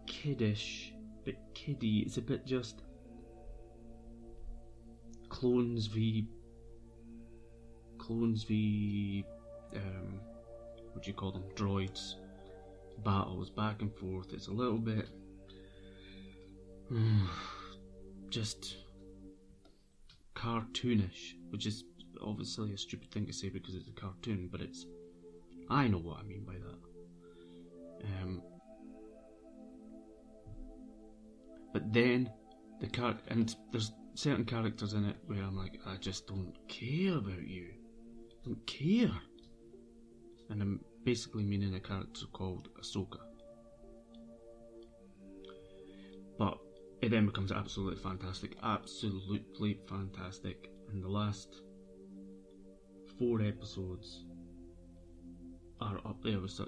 kiddish, 0.07 0.93
a 1.21 1.25
bit 1.25 1.37
kiddie. 1.53 1.99
It's 1.99 2.17
a 2.17 2.21
bit 2.21 2.45
just 2.45 2.81
clones 5.29 5.87
v 5.87 6.27
clones 7.97 8.43
v 8.43 9.23
um, 9.75 10.19
what 10.91 11.03
do 11.03 11.09
you 11.09 11.13
call 11.13 11.31
them 11.31 11.45
droids 11.55 12.15
battles 13.03 13.49
back 13.49 13.81
and 13.81 13.95
forth. 13.95 14.33
It's 14.33 14.47
a 14.47 14.51
little 14.51 14.77
bit 14.77 15.07
just 18.29 18.77
cartoonish, 20.35 21.35
which 21.49 21.65
is 21.65 21.83
obviously 22.21 22.73
a 22.73 22.77
stupid 22.77 23.11
thing 23.11 23.25
to 23.27 23.33
say 23.33 23.49
because 23.49 23.75
it's 23.75 23.87
a 23.87 23.91
cartoon, 23.91 24.49
but 24.51 24.61
it's. 24.61 24.85
I 25.69 25.87
know 25.87 25.99
what 25.99 26.19
I 26.19 26.23
mean 26.23 26.43
by 26.43 26.53
that. 26.53 28.05
Um, 28.21 28.41
but 31.71 31.93
then 31.93 32.29
the 32.79 32.87
car 32.87 33.15
and 33.27 33.55
there's 33.71 33.91
certain 34.15 34.43
characters 34.43 34.93
in 34.93 35.05
it 35.05 35.17
where 35.27 35.41
I'm 35.41 35.55
like, 35.55 35.79
I 35.85 35.95
just 35.97 36.27
don't 36.27 36.53
care 36.67 37.17
about 37.17 37.47
you, 37.47 37.67
I 38.31 38.47
don't 38.47 38.67
care, 38.67 39.11
and 40.49 40.61
I'm 40.61 40.81
basically 41.05 41.43
meaning 41.43 41.75
a 41.75 41.79
character 41.79 42.25
called 42.33 42.69
Ahsoka. 42.81 43.19
But 46.37 46.57
it 47.01 47.09
then 47.09 47.25
becomes 47.25 47.51
absolutely 47.51 48.01
fantastic, 48.01 48.55
absolutely 48.63 49.79
fantastic. 49.89 50.69
And 50.91 51.03
the 51.03 51.09
last 51.09 51.61
four 53.17 53.41
episodes 53.41 54.25
are 55.79 55.97
up 56.05 56.21
there 56.23 56.39
with 56.39 56.59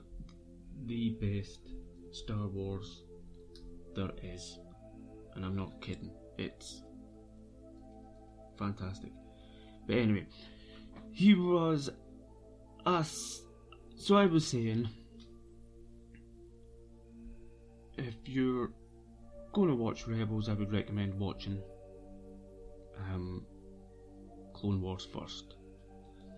the 0.86 1.10
best 1.22 1.60
Star 2.12 2.48
Wars 2.48 3.04
there 3.96 4.12
is, 4.24 4.60
and 5.36 5.46
I'm 5.46 5.56
not 5.56 5.82
kidding. 5.82 6.12
It's 6.38 6.84
fantastic. 8.58 9.12
But 9.86 9.98
anyway, 9.98 10.26
he 11.12 11.36
was 11.36 11.92
us. 12.86 13.42
So 13.96 14.16
I 14.16 14.26
was 14.26 14.48
saying, 14.48 14.90
if 17.98 18.16
you're 18.26 18.72
going 19.54 19.70
to 19.70 19.76
watch 19.76 20.08
Rebels, 20.08 20.50
I 20.50 20.54
would 20.54 20.74
recommend 20.74 21.14
watching 21.14 21.62
um, 23.00 23.46
Clone 24.54 24.82
Wars 24.82 25.08
first. 25.14 25.56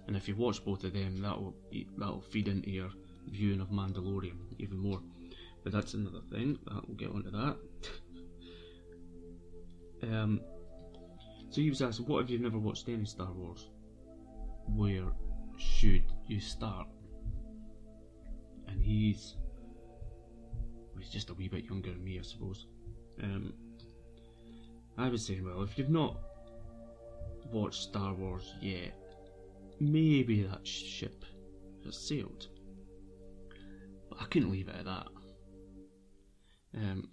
And 0.08 0.16
if 0.16 0.28
you 0.28 0.36
watch 0.36 0.64
both 0.64 0.84
of 0.84 0.94
them, 0.94 1.22
that'll 1.22 1.56
that'll 1.98 2.22
feed 2.22 2.48
into 2.48 2.70
your 2.70 2.90
viewing 3.28 3.62
of 3.62 3.70
Mandalorian 3.70 4.38
even 4.60 4.78
more. 4.78 5.02
But 5.64 5.74
that's 5.74 5.96
another 5.96 6.22
thing. 6.32 6.60
That 6.66 6.88
we'll 6.88 6.98
get 6.98 7.10
onto 7.10 7.32
that. 7.32 7.58
um, 10.14 10.42
so 11.50 11.62
he 11.62 11.70
was 11.70 11.82
asking, 11.82 12.06
what 12.06 12.24
if 12.24 12.30
you've 12.30 12.42
never 12.42 12.60
watched 12.60 12.88
any 12.88 13.06
Star 13.06 13.32
Wars? 13.32 13.70
Where 14.68 15.06
should 15.58 16.04
you 16.28 16.40
start? 16.40 16.88
And 18.68 18.84
he's 18.84 19.38
he's 21.00 21.10
just 21.10 21.30
a 21.30 21.34
wee 21.34 21.48
bit 21.48 21.64
younger 21.64 21.92
than 21.92 22.04
me, 22.04 22.20
I 22.20 22.22
suppose. 22.22 22.68
Um, 23.22 23.54
I 24.98 25.10
was 25.10 25.26
saying, 25.26 25.46
well, 25.46 25.64
if 25.64 25.78
you've 25.78 25.90
not 25.90 26.18
watched 27.52 27.84
Star 27.84 28.14
Wars 28.14 28.54
yet, 28.62 28.94
maybe 29.80 30.44
that 30.44 30.66
ship 30.66 31.26
has 31.84 31.98
sailed. 31.98 32.48
But 34.10 34.22
I 34.22 34.26
couldn't 34.26 34.52
leave 34.52 34.70
it 34.70 34.76
at 34.76 34.86
that. 34.86 35.08
Um, 36.76 37.10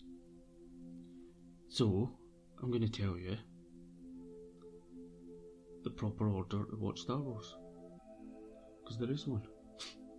so, 1.68 2.10
I'm 2.62 2.70
going 2.70 2.82
to 2.82 2.90
tell 2.90 3.16
you 3.16 3.36
the 5.84 5.90
proper 5.90 6.28
order 6.28 6.64
to 6.64 6.76
watch 6.76 7.00
Star 7.00 7.18
Wars. 7.18 7.56
Because 8.82 8.98
there 8.98 9.10
is 9.10 9.26
one. 9.26 9.42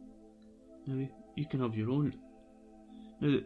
now, 0.87 1.07
you 1.35 1.45
can 1.47 1.61
have 1.61 1.75
your 1.75 1.89
own. 1.89 2.13
Now, 3.21 3.39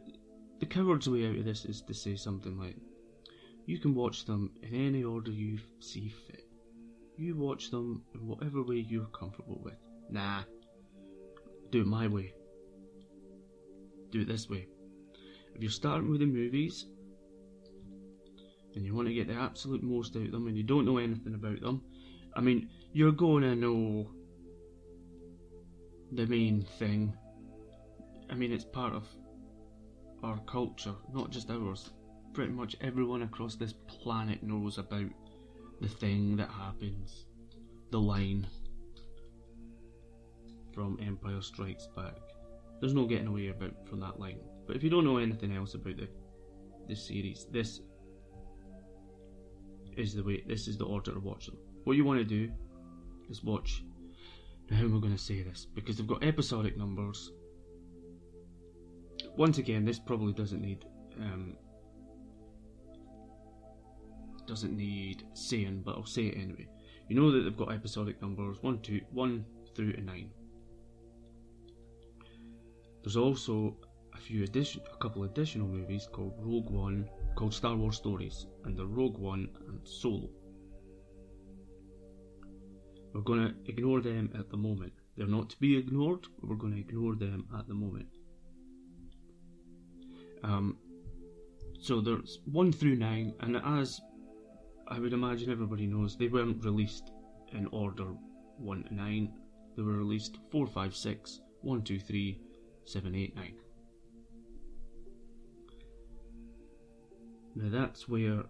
the, 0.60 0.66
coward's 0.66 1.10
way 1.10 1.28
out 1.28 1.36
of 1.36 1.46
this 1.46 1.66
is 1.66 1.82
to 1.82 1.94
say 1.94 2.16
something 2.16 2.58
like, 2.58 2.76
you 3.66 3.80
can 3.80 3.94
watch 3.94 4.26
them 4.26 4.52
in 4.64 4.74
any 4.74 5.04
order 5.04 5.32
you 5.32 5.60
see 5.80 6.10
fit. 6.10 6.46
You 7.18 7.36
watch 7.36 7.70
them 7.70 8.04
in 8.14 8.28
whatever 8.28 8.64
way 8.64 8.78
you're 8.78 9.08
comfortable 9.08 9.60
with. 9.64 9.78
Nah. 10.10 10.44
Do 11.72 11.82
it 11.82 11.88
my 11.88 12.08
way. 12.08 12.34
Do 14.12 14.22
it 14.22 14.28
this 14.28 14.50
way. 14.50 14.68
If 15.54 15.62
you're 15.62 15.72
starting 15.72 16.10
with 16.10 16.22
the 16.22 16.26
movies 16.26 16.86
and 18.76 18.86
you 18.86 18.94
want 18.96 19.08
to 19.08 19.14
get 19.14 19.28
the 19.28 19.34
absolute 19.34 19.84
most 19.84 20.16
out 20.16 20.26
of 20.26 20.32
them 20.32 20.48
and 20.48 20.56
you 20.56 20.64
don't 20.64 20.86
know 20.86 20.98
anything 20.98 21.34
about 21.34 21.60
them, 21.60 21.82
I 22.36 22.42
mean, 22.42 22.70
you're 22.94 23.12
going 23.12 23.44
to 23.44 23.56
know 23.56 24.12
the 26.12 26.28
main 26.28 26.66
thing. 26.78 27.14
I 28.30 28.36
mean, 28.36 28.52
it's 28.52 28.66
part 28.66 28.94
of 28.94 29.08
our 30.24 30.40
culture, 30.46 30.96
not 31.14 31.32
just 31.32 31.50
ours. 31.50 31.92
Pretty 32.34 32.52
much 32.52 32.76
everyone 32.82 33.24
across 33.24 33.56
this 33.56 33.74
planet 33.88 34.44
knows 34.44 34.78
about 34.78 35.10
the 35.82 35.88
thing 35.88 36.36
that 36.38 36.50
happens, 36.50 37.26
the 37.92 38.00
line 38.00 38.48
from 40.74 41.00
Empire 41.02 41.42
Strikes 41.42 41.88
Back. 41.96 42.16
There's 42.80 42.94
no 42.94 43.06
getting 43.06 43.28
away 43.28 43.48
about 43.48 43.88
from 43.88 44.00
that 44.02 44.20
line. 44.20 44.40
But 44.68 44.76
if 44.76 44.84
you 44.84 44.90
don't 44.90 45.06
know 45.06 45.18
anything 45.18 45.56
else 45.56 45.74
about 45.74 45.98
the 45.98 46.08
this 46.88 47.08
series, 47.08 47.48
this 47.52 47.82
is 49.98 50.14
the 50.14 50.24
way. 50.24 50.44
This 50.48 50.68
is 50.68 50.78
the 50.78 50.86
order 50.86 51.12
to 51.12 51.20
watch 51.20 51.48
them. 51.48 51.58
What 51.84 51.98
you 51.98 52.06
want 52.06 52.20
to 52.20 52.26
do 52.26 52.52
is 53.30 53.44
watch. 53.44 53.84
Now, 54.70 54.78
how 54.78 54.84
am 54.84 54.98
I 54.98 55.00
going 55.00 55.16
to 55.16 55.22
say 55.22 55.42
this? 55.42 55.66
Because 55.74 55.98
they've 55.98 56.08
got 56.08 56.24
episodic 56.24 56.78
numbers. 56.78 57.32
Once 59.38 59.60
again, 59.60 59.86
this 59.86 60.00
probably 60.00 60.34
doesn't 60.34 60.62
need 60.62 60.84
um, 61.20 61.56
doesn't 64.48 64.76
need 64.76 65.24
saying, 65.34 65.84
but 65.86 65.96
I'll 65.96 66.06
say 66.06 66.24
it 66.24 66.38
anyway. 66.38 66.68
You 67.08 67.16
know 67.16 67.32
that 67.32 67.42
they've 67.42 67.56
got 67.56 67.72
episodic 67.72 68.22
numbers 68.22 68.58
one, 68.62 68.80
two, 68.82 69.02
one 69.12 69.46
through 69.76 69.94
to 69.94 70.02
nine. 70.02 70.32
There's 73.04 73.16
also 73.16 73.78
a 74.16 74.18
few 74.18 74.44
addition, 74.44 74.82
a 74.92 74.98
couple 74.98 75.24
additional 75.24 75.68
movies 75.68 76.08
called 76.12 76.34
Rogue 76.40 76.70
One, 76.72 77.08
called 77.36 77.54
Star 77.54 77.76
Wars 77.76 77.98
Stories, 77.98 78.48
and 78.66 78.76
the 78.76 78.88
Rogue 78.88 79.20
One 79.20 79.50
and 79.68 79.88
Solo. 79.88 80.30
We're 83.14 83.22
going 83.22 83.48
to 83.48 83.72
ignore 83.72 84.02
them 84.02 84.32
at 84.38 84.50
the 84.50 84.58
moment. 84.58 84.94
They're 85.16 85.28
not 85.28 85.50
to 85.52 85.60
be 85.60 85.78
ignored, 85.78 86.28
but 86.40 86.50
we're 86.50 86.56
going 86.56 86.74
to 86.74 86.80
ignore 86.80 87.16
them 87.16 87.48
at 87.58 87.68
the 87.68 87.74
moment. 87.74 88.17
Um, 90.44 90.78
so 91.80 92.02
there's 92.02 92.40
one 92.46 92.72
through 92.72 92.96
nine, 92.96 93.34
and 93.40 93.58
as 93.58 94.02
I 94.88 95.00
would 95.00 95.14
imagine 95.14 95.52
everybody 95.52 95.86
knows 95.86 96.16
they 96.16 96.28
weren't 96.28 96.64
released 96.64 97.12
in 97.52 97.68
order 97.68 98.06
1 98.58 98.84
to 98.86 98.94
9. 98.94 99.34
They 99.76 99.84
were 99.84 99.94
released 99.94 100.38
4, 100.52 100.68
5, 100.68 100.96
6, 100.96 101.42
1, 101.62 101.82
2, 101.84 102.00
3, 102.00 102.42
7, 102.86 103.16
8, 103.16 103.36
9. 103.36 103.54
Now 107.56 107.80
that's 107.80 108.08
where, 108.08 108.44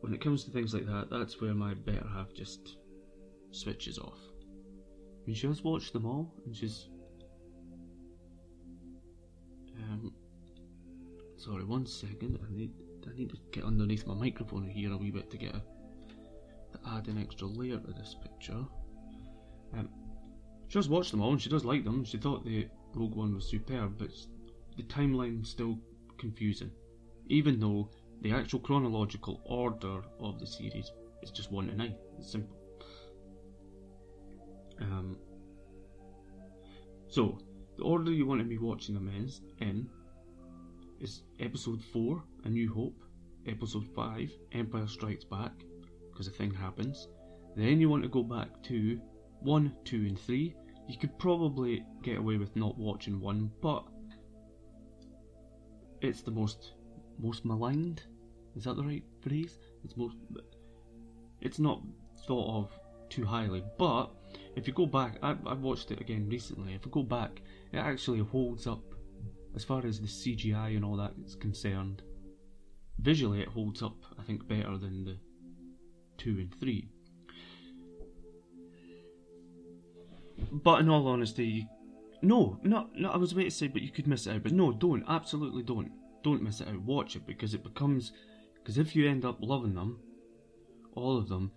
when 0.00 0.14
it 0.14 0.20
comes 0.20 0.44
to 0.44 0.50
things 0.50 0.72
like 0.72 0.86
that, 0.86 1.10
that's 1.10 1.40
where 1.40 1.54
my 1.54 1.74
better 1.74 2.06
half 2.14 2.32
just 2.32 2.76
switches 3.50 3.98
off. 3.98 4.18
Mean, 5.26 5.34
she 5.34 5.48
has 5.48 5.62
watched 5.62 5.92
them 5.92 6.06
all, 6.06 6.32
and 6.44 6.56
she's. 6.56 6.88
Sorry, 11.46 11.64
one 11.64 11.86
second. 11.86 12.38
I 12.44 12.52
need 12.52 12.72
I 13.08 13.16
need 13.16 13.30
to 13.30 13.36
get 13.52 13.64
underneath 13.64 14.06
my 14.06 14.14
microphone 14.14 14.66
here 14.66 14.92
a 14.92 14.96
wee 14.96 15.12
bit 15.12 15.30
to 15.30 15.36
get 15.36 15.54
a, 15.54 15.62
to 16.72 16.78
add 16.88 17.06
an 17.06 17.18
extra 17.18 17.46
layer 17.46 17.78
to 17.78 17.92
this 17.92 18.16
picture. 18.20 18.64
Um, 19.76 19.88
she 20.68 20.78
has 20.78 20.88
watched 20.88 21.12
them 21.12 21.22
all 21.22 21.30
and 21.32 21.40
she 21.40 21.48
does 21.48 21.64
like 21.64 21.84
them. 21.84 22.04
She 22.04 22.18
thought 22.18 22.44
the 22.44 22.68
Rogue 22.94 23.14
One 23.14 23.34
was 23.34 23.48
superb, 23.48 23.96
but 23.98 24.10
the 24.76 24.82
timeline's 24.84 25.48
still 25.48 25.78
confusing. 26.18 26.72
Even 27.28 27.60
though 27.60 27.90
the 28.22 28.32
actual 28.32 28.58
chronological 28.60 29.40
order 29.44 30.00
of 30.18 30.40
the 30.40 30.46
series 30.46 30.90
is 31.22 31.30
just 31.30 31.52
1 31.52 31.68
to 31.68 31.76
9. 31.76 31.94
It's 32.18 32.32
simple. 32.32 32.56
Um, 34.80 35.16
so, 37.08 37.38
the 37.76 37.84
order 37.84 38.10
you 38.10 38.26
want 38.26 38.40
to 38.40 38.46
be 38.46 38.58
watching 38.58 38.94
them 38.94 39.10
is 39.24 39.40
in 39.60 39.88
is 41.00 41.22
Episode 41.40 41.82
4, 41.92 42.22
A 42.44 42.48
New 42.48 42.72
Hope, 42.72 43.02
Episode 43.46 43.86
5, 43.94 44.30
Empire 44.52 44.86
Strikes 44.86 45.24
Back, 45.24 45.52
because 46.10 46.26
a 46.26 46.30
thing 46.30 46.52
happens. 46.52 47.08
Then 47.56 47.80
you 47.80 47.88
want 47.88 48.02
to 48.02 48.08
go 48.08 48.22
back 48.22 48.62
to 48.64 49.00
1, 49.40 49.74
2, 49.84 49.96
and 49.96 50.18
3. 50.18 50.54
You 50.88 50.98
could 50.98 51.18
probably 51.18 51.84
get 52.02 52.18
away 52.18 52.36
with 52.36 52.54
not 52.56 52.78
watching 52.78 53.20
1, 53.20 53.50
but 53.60 53.84
it's 56.00 56.22
the 56.22 56.30
most 56.30 56.72
most 57.18 57.44
maligned. 57.44 58.02
Is 58.54 58.64
that 58.64 58.76
the 58.76 58.84
right 58.84 59.04
phrase? 59.22 59.58
It's 59.84 59.96
most. 59.96 60.16
It's 61.40 61.58
not 61.58 61.82
thought 62.26 62.58
of 62.58 62.70
too 63.08 63.24
highly, 63.24 63.62
but 63.78 64.10
if 64.54 64.66
you 64.66 64.72
go 64.72 64.86
back, 64.86 65.18
I, 65.22 65.36
I 65.46 65.54
watched 65.54 65.90
it 65.90 66.00
again 66.00 66.28
recently. 66.28 66.74
If 66.74 66.84
you 66.84 66.92
go 66.92 67.02
back, 67.02 67.42
it 67.72 67.78
actually 67.78 68.20
holds 68.20 68.66
up 68.66 68.82
as 69.56 69.64
far 69.64 69.84
as 69.86 69.98
the 69.98 70.06
CGI 70.06 70.76
and 70.76 70.84
all 70.84 70.96
that 70.96 71.14
is 71.24 71.34
concerned, 71.34 72.02
visually 72.98 73.40
it 73.40 73.48
holds 73.48 73.82
up, 73.82 73.96
I 74.18 74.22
think, 74.22 74.46
better 74.46 74.76
than 74.76 75.04
the 75.04 75.16
2 76.18 76.30
and 76.30 76.54
3. 76.60 76.88
But 80.52 80.80
in 80.80 80.90
all 80.90 81.08
honesty, 81.08 81.66
no, 82.20 82.60
no, 82.62 82.88
no, 82.94 83.10
I 83.10 83.16
was 83.16 83.32
about 83.32 83.44
to 83.44 83.50
say, 83.50 83.68
but 83.68 83.80
you 83.80 83.90
could 83.90 84.06
miss 84.06 84.26
it 84.26 84.34
out. 84.34 84.42
But 84.42 84.52
no, 84.52 84.72
don't, 84.72 85.04
absolutely 85.08 85.62
don't. 85.62 85.90
Don't 86.22 86.42
miss 86.42 86.60
it 86.60 86.68
out. 86.68 86.80
Watch 86.82 87.16
it 87.16 87.26
because 87.26 87.54
it 87.54 87.64
becomes. 87.64 88.12
Because 88.56 88.76
if 88.76 88.94
you 88.94 89.08
end 89.08 89.24
up 89.24 89.38
loving 89.40 89.74
them, 89.74 90.00
all 90.94 91.16
of 91.16 91.28
them, 91.28 91.50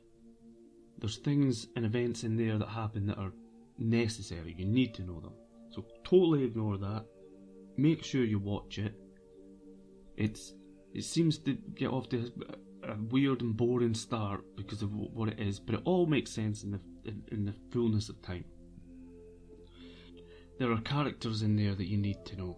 there's 0.99 1.17
things 1.17 1.67
and 1.75 1.85
events 1.85 2.23
in 2.23 2.38
there 2.38 2.57
that 2.57 2.69
happen 2.69 3.07
that 3.07 3.17
are 3.17 3.33
necessary. 3.77 4.55
You 4.57 4.65
need 4.65 4.93
to 4.95 5.03
know 5.03 5.19
them. 5.19 5.33
So 5.71 5.85
totally 6.03 6.43
ignore 6.43 6.77
that 6.77 7.05
make 7.81 8.03
sure 8.03 8.23
you 8.23 8.39
watch 8.39 8.77
it. 8.77 8.93
It's 10.17 10.53
it 10.93 11.03
seems 11.03 11.37
to 11.39 11.53
get 11.75 11.89
off 11.89 12.09
to 12.09 12.31
a, 12.83 12.95
weird 13.09 13.41
and 13.41 13.55
boring 13.55 13.93
start 13.93 14.43
because 14.55 14.81
of 14.81 14.93
what 14.93 15.29
it 15.29 15.39
is, 15.39 15.59
but 15.59 15.75
it 15.75 15.81
all 15.85 16.05
makes 16.05 16.31
sense 16.31 16.63
in 16.63 16.71
the 16.71 16.79
in, 17.05 17.23
in 17.31 17.45
the 17.45 17.53
fullness 17.71 18.09
of 18.09 18.21
time. 18.21 18.45
There 20.57 20.71
are 20.71 20.81
characters 20.81 21.41
in 21.41 21.55
there 21.55 21.75
that 21.75 21.87
you 21.87 21.97
need 21.97 22.25
to 22.25 22.35
know, 22.35 22.57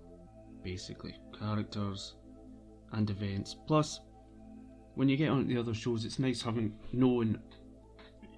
basically 0.64 1.16
characters 1.38 2.16
and 2.94 3.10
events. 3.10 3.56
Plus, 3.68 4.00
when 4.96 5.08
you 5.08 5.18
get 5.18 5.30
on 5.30 5.48
the 5.48 5.58
other 5.58 5.74
shows, 5.74 6.04
it's 6.04 6.20
nice 6.20 6.42
having 6.42 6.74
knowing 6.94 7.38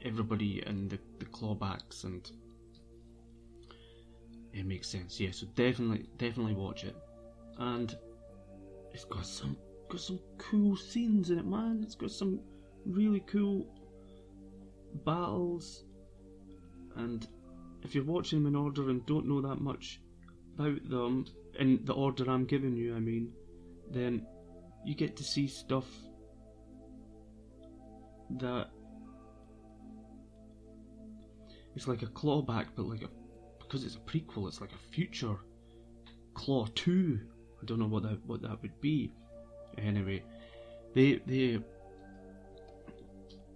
everybody 0.03 0.61
and 0.65 0.89
the, 0.89 0.99
the 1.19 1.25
clawbacks 1.25 2.03
and 2.03 2.29
it 4.53 4.65
makes 4.65 4.87
sense. 4.87 5.19
Yeah, 5.19 5.31
so 5.31 5.47
definitely, 5.55 6.05
definitely 6.17 6.53
watch 6.53 6.83
it. 6.83 6.95
and 7.57 7.95
it's 8.93 9.05
got 9.05 9.25
some 9.25 9.57
got 9.89 9.99
some 10.01 10.19
cool 10.37 10.75
scenes 10.75 11.29
in 11.29 11.39
it, 11.39 11.45
man. 11.45 11.81
It's 11.83 11.95
got 11.95 12.11
some 12.11 12.39
really 12.85 13.21
cool 13.21 13.67
battles, 15.05 15.83
and 16.95 17.27
if 17.83 17.93
you're 17.95 18.03
watching 18.03 18.43
them 18.43 18.53
in 18.53 18.55
order 18.55 18.89
and 18.89 19.05
don't 19.05 19.27
know 19.27 19.41
that 19.41 19.59
much 19.61 19.99
about 20.55 20.87
them 20.89 21.25
in 21.59 21.83
the 21.85 21.93
order 21.93 22.29
I'm 22.29 22.45
giving 22.45 22.75
you, 22.75 22.95
I 22.95 22.99
mean, 22.99 23.31
then 23.91 24.25
you 24.85 24.95
get 24.95 25.15
to 25.17 25.23
see 25.23 25.47
stuff 25.47 25.87
that 28.39 28.69
it's 31.75 31.87
like 31.87 32.03
a 32.03 32.07
clawback, 32.07 32.67
but 32.75 32.85
like 32.85 33.03
a 33.03 33.09
because 33.73 33.85
it's 33.87 33.95
a 33.95 33.99
prequel, 33.99 34.47
it's 34.47 34.61
like 34.61 34.71
a 34.71 34.93
future 34.93 35.35
Claw 36.35 36.67
Two. 36.75 37.19
I 37.59 37.65
don't 37.65 37.79
know 37.79 37.87
what 37.87 38.03
that 38.03 38.19
what 38.27 38.43
that 38.43 38.61
would 38.61 38.79
be. 38.81 39.11
Anyway, 39.79 40.21
they 40.93 41.21
they 41.25 41.59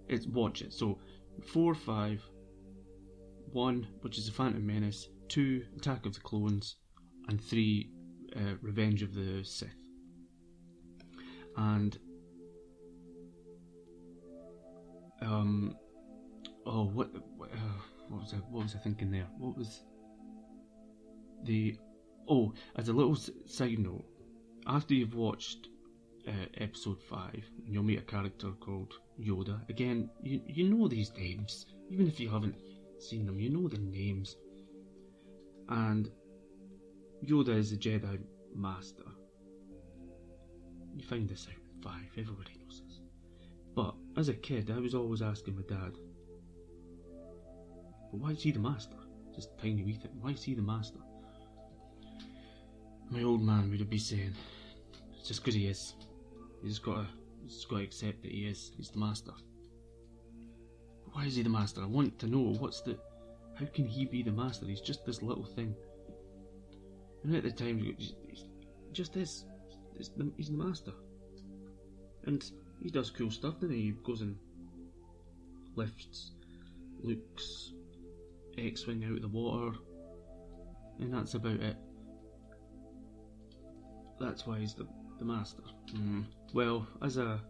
it's 0.08 0.26
watch 0.26 0.62
it. 0.62 0.72
So 0.72 0.98
four, 1.52 1.72
five, 1.72 2.20
one, 3.52 3.86
which 4.00 4.18
is 4.18 4.26
the 4.26 4.32
Phantom 4.32 4.66
Menace, 4.66 5.08
two, 5.28 5.64
Attack 5.76 6.04
of 6.04 6.14
the 6.14 6.20
Clones, 6.20 6.76
and 7.28 7.40
three, 7.40 7.90
uh, 8.34 8.54
Revenge 8.60 9.04
of 9.04 9.14
the 9.14 9.44
Sith. 9.44 9.68
And 11.56 11.96
um, 15.22 15.76
oh, 16.66 16.86
what 16.86 17.08
what, 17.36 17.52
uh, 17.52 17.80
what 18.08 18.22
was 18.22 18.34
I 18.34 18.38
what 18.38 18.64
was 18.64 18.74
I 18.74 18.78
thinking 18.78 19.12
there? 19.12 19.28
What 19.38 19.56
was 19.56 19.84
the 21.44 21.76
oh? 22.28 22.52
As 22.76 22.88
a 22.88 22.92
little 22.92 23.16
side 23.46 23.78
note, 23.78 24.04
after 24.66 24.94
you've 24.94 25.14
watched 25.14 25.68
uh, 26.26 26.32
episode 26.58 27.00
five, 27.02 27.44
you'll 27.64 27.82
meet 27.82 27.98
a 27.98 28.02
character 28.02 28.50
called 28.60 28.92
Yoda. 29.20 29.68
Again, 29.68 30.10
you 30.22 30.40
you 30.46 30.68
know 30.68 30.88
these 30.88 31.12
names, 31.16 31.66
even 31.90 32.06
if 32.06 32.20
you 32.20 32.28
haven't 32.28 32.56
seen 32.98 33.26
them, 33.26 33.38
you 33.38 33.50
know 33.50 33.68
the 33.68 33.78
names. 33.78 34.36
And 35.68 36.10
Yoda 37.24 37.56
is 37.56 37.72
a 37.72 37.76
Jedi 37.76 38.18
Master. 38.54 39.04
You 40.96 41.04
find 41.04 41.28
this 41.28 41.46
out 41.46 41.54
in 41.54 41.82
five. 41.82 42.10
Everybody 42.16 42.52
knows 42.60 42.82
this. 42.86 43.00
But 43.74 43.94
as 44.16 44.28
a 44.28 44.34
kid, 44.34 44.70
I 44.70 44.78
was 44.78 44.94
always 44.94 45.22
asking 45.22 45.56
my 45.56 45.62
dad, 45.62 45.92
"But 48.10 48.20
why 48.20 48.30
is 48.30 48.42
he 48.42 48.50
the 48.50 48.58
Master?" 48.58 48.96
Just 49.34 49.56
tiny 49.58 49.84
wee 49.84 49.94
thing. 49.94 50.10
Why 50.20 50.30
is 50.30 50.42
he 50.42 50.54
the 50.54 50.62
Master? 50.62 50.98
My 53.10 53.22
old 53.22 53.42
man 53.42 53.70
would 53.70 53.90
be 53.90 53.98
saying, 53.98 54.34
"It's 55.18 55.28
just 55.28 55.40
because 55.40 55.54
he 55.54 55.66
is. 55.66 55.94
You 56.62 56.68
just 56.68 56.82
gotta, 56.82 57.06
just 57.46 57.68
gotta 57.68 57.84
accept 57.84 58.22
that 58.22 58.32
he 58.32 58.46
is. 58.46 58.72
He's 58.76 58.90
the 58.90 58.98
Master." 58.98 59.32
Why 61.12 61.24
is 61.24 61.34
he 61.34 61.42
the 61.42 61.48
master? 61.48 61.82
I 61.82 61.86
want 61.86 62.18
to 62.20 62.26
know 62.26 62.54
what's 62.60 62.80
the. 62.80 62.96
How 63.54 63.66
can 63.66 63.86
he 63.86 64.04
be 64.04 64.22
the 64.22 64.30
master? 64.30 64.66
He's 64.66 64.80
just 64.80 65.04
this 65.04 65.20
little 65.20 65.44
thing. 65.44 65.74
And 67.24 67.34
at 67.34 67.42
the 67.42 67.50
time, 67.50 67.78
he 67.78 67.92
just 68.92 69.16
is. 69.16 69.44
The, 70.16 70.30
he's 70.36 70.50
the 70.50 70.56
master. 70.56 70.92
And 72.26 72.44
he 72.80 72.88
does 72.88 73.10
cool 73.10 73.32
stuff, 73.32 73.54
doesn't 73.54 73.74
he? 73.74 73.82
He 73.82 73.90
goes 74.04 74.20
and 74.20 74.36
lifts 75.74 76.32
Luke's 77.02 77.72
X 78.56 78.86
Wing 78.86 79.04
out 79.04 79.16
of 79.16 79.22
the 79.22 79.28
water. 79.28 79.76
And 81.00 81.12
that's 81.12 81.34
about 81.34 81.60
it. 81.60 81.76
That's 84.20 84.46
why 84.46 84.58
he's 84.58 84.74
the, 84.74 84.86
the 85.18 85.24
master. 85.24 85.62
Mm. 85.94 86.24
Well, 86.52 86.86
as 87.02 87.16
a 87.16 87.40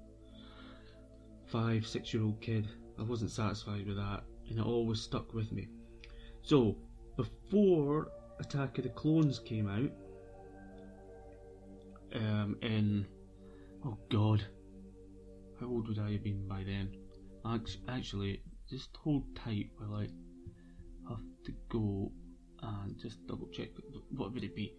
five, 1.47 1.87
six 1.87 2.13
year 2.13 2.23
old 2.23 2.41
kid, 2.41 2.69
I 2.99 3.03
wasn't 3.03 3.31
satisfied 3.31 3.87
with 3.87 3.97
that, 3.97 4.23
and 4.49 4.59
it 4.59 4.65
always 4.65 5.01
stuck 5.01 5.35
with 5.35 5.53
me. 5.53 5.69
So, 6.43 6.77
before 7.17 8.09
Attack 8.41 8.79
of 8.79 8.85
the 8.85 8.91
Clones 8.91 9.39
came 9.39 9.69
out, 9.69 9.91
um, 12.15 12.57
in 12.63 13.07
oh 13.85 13.99
god, 14.11 14.45
how 15.61 15.67
old 15.67 15.89
would 15.89 15.99
I 15.99 16.13
have 16.13 16.25
been 16.25 16.47
by 16.47 16.65
then? 16.65 16.91
Actually, 17.89 18.43
just 18.69 18.97
hold 18.97 19.25
tight 19.35 19.71
while 19.77 19.95
I 19.95 20.09
have 21.09 21.21
to 21.45 21.53
go 21.71 22.13
and 22.63 22.99
just 22.99 23.27
double 23.27 23.49
check. 23.49 23.69
What 24.11 24.33
would 24.35 24.45
it 24.45 24.55
be? 24.55 24.75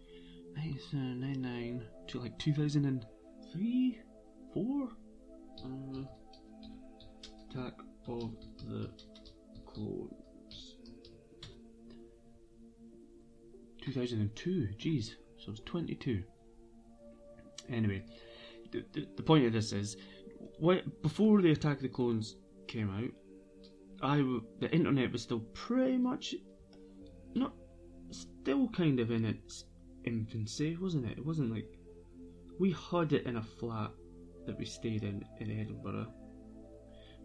1999 0.60 1.84
to 2.08 2.20
like 2.20 2.38
2003, 2.38 4.02
four. 4.54 4.90
Uh, 5.64 6.04
Attack 7.50 7.74
of 8.08 8.36
the 8.68 8.90
Clones. 9.66 10.76
2002, 13.82 14.70
jeez, 14.78 15.12
so 15.38 15.52
it's 15.52 15.62
22. 15.62 16.24
Anyway, 17.70 18.04
the, 18.72 18.86
the, 18.94 19.08
the 19.16 19.24
point 19.24 19.46
of 19.46 19.54
this 19.54 19.74
is, 19.74 19.98
what, 20.60 21.02
before 21.02 21.42
the 21.42 21.52
Attack 21.52 21.78
of 21.78 21.84
the 21.84 21.90
Clones 21.90 22.36
came 22.68 22.90
out, 22.90 23.10
I 24.02 24.18
the 24.60 24.72
internet 24.72 25.12
was 25.12 25.24
still 25.24 25.42
pretty 25.54 25.98
much 25.98 26.36
not 27.36 27.54
still 28.12 28.70
kind 28.70 29.00
of 29.00 29.12
in 29.12 29.26
its 29.26 29.66
infancy, 30.10 30.76
wasn't 30.76 31.06
it? 31.06 31.18
It 31.18 31.26
wasn't 31.26 31.52
like 31.52 31.78
we 32.60 32.76
had 32.92 33.14
it 33.14 33.26
in 33.26 33.38
a 33.38 33.44
flat 33.44 33.92
that 34.46 34.58
we 34.58 34.66
stayed 34.66 35.04
in 35.04 35.24
in 35.40 35.60
Edinburgh, 35.60 36.12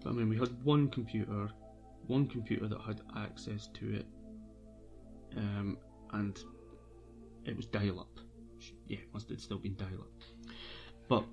but 0.03 0.11
I 0.11 0.13
mean, 0.13 0.29
we 0.29 0.39
had 0.39 0.53
one 0.63 0.89
computer, 0.89 1.49
one 2.07 2.27
computer 2.29 2.69
that 2.69 2.81
had 2.81 3.01
access 3.17 3.69
to 3.75 3.95
it, 3.95 4.07
um, 5.37 5.79
and 6.13 6.39
it 7.47 7.57
was 7.57 7.67
dial-up. 7.67 8.21
Yeah, 8.87 8.99
it 8.99 9.13
must 9.13 9.29
have 9.31 9.41
still 9.41 9.59
been 9.59 9.77
dial-up. 9.77 10.13
But 11.09 11.25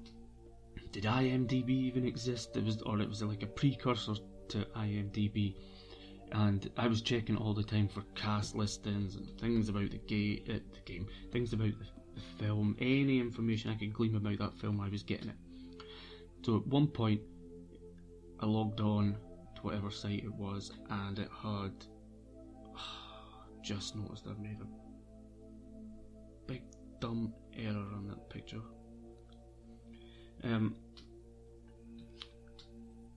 did 0.91 1.03
IMDb 1.03 1.69
even 1.69 2.05
exist? 2.05 2.55
It 2.57 2.63
was, 2.63 2.81
or 2.81 2.99
it 2.99 3.07
was 3.07 3.21
like 3.21 3.43
a 3.43 3.47
precursor 3.47 4.15
to 4.49 4.65
IMDb. 4.75 5.55
And 6.31 6.69
I 6.77 6.87
was 6.87 7.01
checking 7.01 7.35
all 7.35 7.53
the 7.53 7.63
time 7.63 7.87
for 7.87 8.03
cast 8.15 8.55
listings 8.55 9.15
and 9.15 9.27
things 9.39 9.67
about 9.69 9.91
the, 9.91 9.99
ga- 10.07 10.43
uh, 10.49 10.59
the 10.73 10.79
game, 10.85 11.07
things 11.31 11.51
about 11.53 11.77
the, 11.77 11.85
the 12.15 12.21
film, 12.43 12.75
any 12.79 13.19
information 13.19 13.69
I 13.71 13.75
could 13.75 13.93
glean 13.93 14.15
about 14.15 14.39
that 14.39 14.57
film, 14.59 14.79
I 14.79 14.89
was 14.89 15.03
getting 15.03 15.29
it. 15.29 15.35
So 16.43 16.57
at 16.57 16.67
one 16.67 16.87
point, 16.87 17.21
I 18.39 18.45
logged 18.45 18.79
on 18.79 19.17
to 19.55 19.61
whatever 19.61 19.91
site 19.91 20.23
it 20.23 20.33
was 20.33 20.71
and 20.89 21.19
it 21.19 21.29
had 21.43 21.71
just 23.61 23.95
noticed 23.95 24.25
I've 24.27 24.39
made 24.39 24.57
a 24.61 24.65
big 26.47 26.63
dumb 26.99 27.33
error 27.55 27.85
on 27.95 28.07
that 28.07 28.29
picture. 28.29 28.61
Um, 30.43 30.75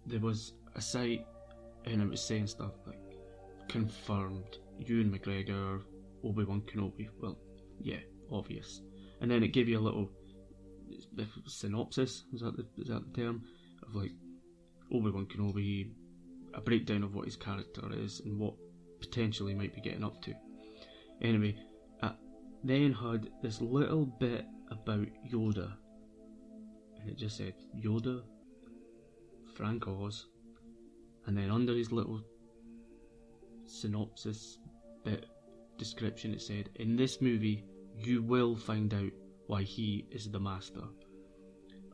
there 0.04 0.20
was 0.20 0.54
a 0.74 0.80
site 0.80 1.24
and 1.86 2.02
it 2.02 2.08
was 2.08 2.22
saying 2.22 2.46
stuff 2.48 2.72
like 2.86 2.98
confirmed 3.74 4.58
Ewan 4.86 5.10
McGregor, 5.10 5.82
Obi 6.24 6.44
Wan 6.44 6.60
Kenobi. 6.60 7.08
Well, 7.20 7.36
yeah, 7.80 7.98
obvious. 8.30 8.80
And 9.20 9.28
then 9.28 9.42
it 9.42 9.48
gave 9.48 9.68
you 9.68 9.80
a 9.80 9.80
little 9.80 10.12
synopsis. 11.46 12.22
Is 12.32 12.42
that 12.42 12.56
the, 12.56 12.64
is 12.80 12.88
that 12.88 13.02
the 13.04 13.20
term 13.20 13.42
of 13.84 13.96
like 13.96 14.12
Obi 14.92 15.10
Wan 15.10 15.26
Kenobi, 15.26 15.90
a 16.54 16.60
breakdown 16.60 17.02
of 17.02 17.16
what 17.16 17.24
his 17.24 17.34
character 17.34 17.82
is 17.92 18.20
and 18.24 18.38
what 18.38 18.54
potentially 19.00 19.54
might 19.54 19.74
be 19.74 19.80
getting 19.80 20.04
up 20.04 20.22
to. 20.22 20.32
Anyway, 21.20 21.56
I 22.00 22.12
then 22.62 22.92
had 22.92 23.28
this 23.42 23.60
little 23.60 24.06
bit 24.06 24.44
about 24.70 25.08
Yoda, 25.32 25.72
and 27.00 27.10
it 27.10 27.18
just 27.18 27.38
said 27.38 27.54
Yoda, 27.76 28.22
Frank 29.56 29.88
Oz, 29.88 30.26
and 31.26 31.36
then 31.36 31.50
under 31.50 31.74
his 31.74 31.90
little 31.90 32.22
synopsis 33.66 34.58
bit 35.04 35.26
description 35.78 36.32
it 36.32 36.40
said, 36.40 36.70
In 36.76 36.96
this 36.96 37.20
movie, 37.20 37.64
you 37.98 38.22
will 38.22 38.56
find 38.56 38.92
out 38.94 39.10
why 39.46 39.62
he 39.62 40.06
is 40.10 40.30
the 40.30 40.40
master. 40.40 40.82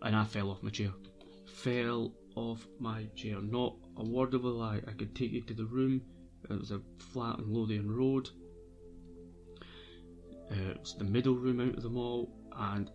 And 0.02 0.14
I 0.16 0.24
fell 0.24 0.50
off 0.50 0.62
my 0.62 0.70
chair. 0.70 0.92
Fell 1.46 2.12
off 2.36 2.66
my 2.78 3.04
chair. 3.14 3.40
Not 3.40 3.76
a 3.96 4.04
word 4.04 4.34
of 4.34 4.44
a 4.44 4.48
lie. 4.48 4.80
I 4.86 4.92
could 4.92 5.14
take 5.14 5.32
you 5.32 5.42
to 5.42 5.54
the 5.54 5.66
room. 5.66 6.00
It 6.48 6.58
was 6.58 6.70
a 6.70 6.80
flat 6.98 7.38
on 7.38 7.52
Lothian 7.52 7.90
Road. 7.90 8.30
Uh, 10.50 10.70
it 10.70 10.80
was 10.80 10.96
the 10.96 11.04
middle 11.04 11.34
room 11.34 11.60
out 11.60 11.76
of 11.76 11.82
the 11.82 11.90
mall, 11.90 12.32
and 12.56 12.90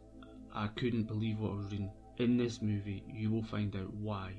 I 0.54 0.68
couldn't 0.68 1.04
believe 1.04 1.40
what 1.40 1.52
I 1.52 1.56
was 1.56 1.72
reading. 1.72 1.92
In 2.18 2.38
this 2.38 2.62
movie, 2.62 3.04
you 3.08 3.30
will 3.30 3.44
find 3.44 3.76
out 3.76 3.94
why 3.94 4.34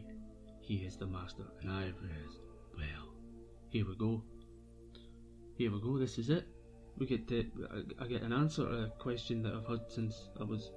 he 0.60 0.76
is 0.76 0.96
the 0.96 1.06
master. 1.06 1.44
And 1.62 1.70
I 1.70 1.84
well, 1.84 2.45
here 3.70 3.86
we 3.86 3.96
go. 3.96 4.22
Here 5.56 5.72
we 5.72 5.80
go, 5.80 5.98
this 5.98 6.18
is 6.18 6.30
it. 6.30 6.46
we 6.98 7.06
get 7.06 7.26
to, 7.28 7.44
I, 8.00 8.04
I 8.04 8.06
get 8.06 8.22
an 8.22 8.32
answer 8.32 8.64
to 8.64 8.84
a 8.84 8.88
question 8.98 9.42
that 9.42 9.54
I've 9.54 9.66
had 9.66 9.80
since 9.88 10.28
I 10.40 10.44
was 10.44 10.70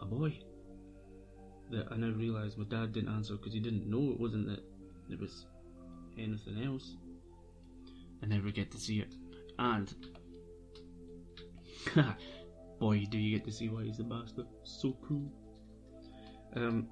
a 0.00 0.06
boy. 0.06 0.38
That 1.70 1.86
I 1.92 1.96
now 1.96 2.10
realise 2.10 2.56
my 2.56 2.64
dad 2.64 2.92
didn't 2.92 3.14
answer 3.14 3.34
because 3.36 3.52
he 3.52 3.60
didn't 3.60 3.88
know 3.88 4.12
it 4.12 4.18
wasn't 4.18 4.48
that 4.48 4.60
it 5.10 5.20
was 5.20 5.46
anything 6.18 6.64
else. 6.64 6.96
I 8.22 8.26
never 8.26 8.50
get 8.50 8.70
to 8.72 8.78
see 8.78 8.98
it, 9.00 9.14
and 9.58 9.94
boy, 12.80 13.06
do 13.10 13.18
you 13.18 13.38
get 13.38 13.44
to 13.46 13.52
see 13.52 13.68
why 13.68 13.84
he's 13.84 14.00
a 14.00 14.04
bastard. 14.04 14.46
So 14.64 14.96
cool. 15.06 15.30
Um, 16.56 16.88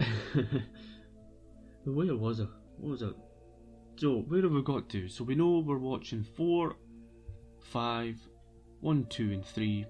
where 1.92 2.16
was 2.16 2.40
I? 2.40 2.46
What 2.78 2.90
was 2.90 3.02
it? 3.02 3.14
So, 3.96 4.18
where 4.28 4.42
have 4.42 4.52
we 4.52 4.62
got 4.62 4.88
to? 4.90 5.08
So, 5.08 5.24
we 5.24 5.34
know 5.34 5.58
we're 5.60 5.78
watching 5.78 6.24
4, 6.24 6.76
5, 7.60 8.16
1, 8.80 9.06
2, 9.06 9.32
and 9.32 9.44
3. 9.44 9.86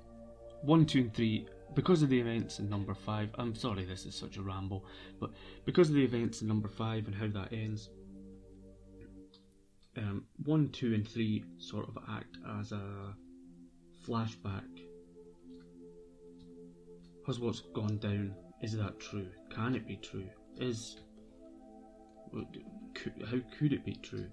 1, 0.63 0.87
2, 0.87 0.99
and 0.99 1.15
3, 1.15 1.49
because 1.75 2.03
of 2.03 2.09
the 2.09 2.19
events 2.19 2.59
in 2.59 2.69
number 2.69 2.95
5. 2.95 3.31
I'm 3.39 3.55
sorry 3.55 3.85
this 3.85 4.07
is 4.07 4.15
such 4.15 4.37
a 4.37 4.43
ramble, 4.43 4.85
but 5.21 5.31
because 5.65 5.89
of 5.89 5.95
the 5.95 6.05
events 6.05 6.43
in 6.43 6.49
number 6.49 6.69
5 6.69 7.07
and 7.07 7.15
how 7.15 7.29
that 7.29 7.53
ends, 7.53 7.91
um, 9.97 10.25
1, 10.45 10.69
2, 10.71 10.95
and 10.95 11.07
3 11.07 11.45
sort 11.59 11.89
of 11.89 11.99
act 12.09 12.39
as 12.59 12.73
a 12.73 13.15
flashback. 14.07 14.63
Has 17.27 17.41
what's 17.41 17.61
gone 17.61 17.99
down, 17.99 18.35
is 18.63 18.77
that 18.77 19.01
true? 19.01 19.29
Can 19.51 19.75
it 19.75 19.87
be 19.87 19.97
true? 19.97 20.29
Is 20.59 20.97
how 23.31 23.39
could 23.59 23.73
it 23.73 23.85
be 23.85 23.95
true? 23.97 24.29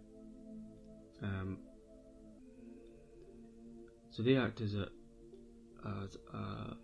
Um, 1.21 1.57
so 4.09 4.23
they 4.23 4.37
act 4.37 4.61
as 4.61 4.75
a 4.75 4.87
as 6.03 6.17
a 6.33 6.75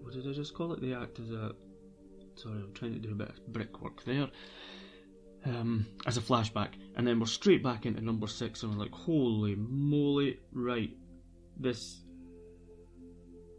what 0.00 0.12
did 0.12 0.28
I 0.28 0.32
just 0.32 0.54
call 0.54 0.72
it? 0.72 0.80
They 0.80 0.92
act 0.92 1.18
as 1.18 1.30
a 1.30 1.52
sorry, 2.36 2.56
I'm 2.56 2.72
trying 2.74 2.94
to 2.94 2.98
do 2.98 3.12
a 3.12 3.14
bit 3.14 3.30
of 3.30 3.46
brickwork 3.52 4.04
there. 4.04 4.28
Um, 5.46 5.86
as 6.06 6.16
a 6.16 6.22
flashback, 6.22 6.70
and 6.96 7.06
then 7.06 7.20
we're 7.20 7.26
straight 7.26 7.62
back 7.62 7.84
into 7.84 8.02
number 8.02 8.26
six, 8.26 8.62
and 8.62 8.72
we're 8.72 8.82
like, 8.82 8.92
holy 8.92 9.54
moly, 9.56 10.40
right? 10.54 10.90
This 11.60 12.00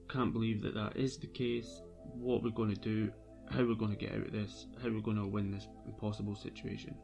can't 0.09 0.33
believe 0.33 0.63
that 0.63 0.73
that 0.73 0.97
is 0.97 1.17
the 1.17 1.27
case. 1.27 1.81
What 2.13 2.41
we're 2.41 2.49
going 2.49 2.73
to 2.73 2.81
do? 2.81 3.11
How 3.51 3.63
we're 3.63 3.75
going 3.75 3.91
to 3.91 3.97
get 3.97 4.13
out 4.13 4.25
of 4.27 4.31
this, 4.31 4.67
how 4.81 4.89
we're 4.89 5.01
going 5.01 5.17
to 5.17 5.27
win 5.27 5.51
this 5.51 5.67
impossible 5.85 6.35
situation. 6.35 6.95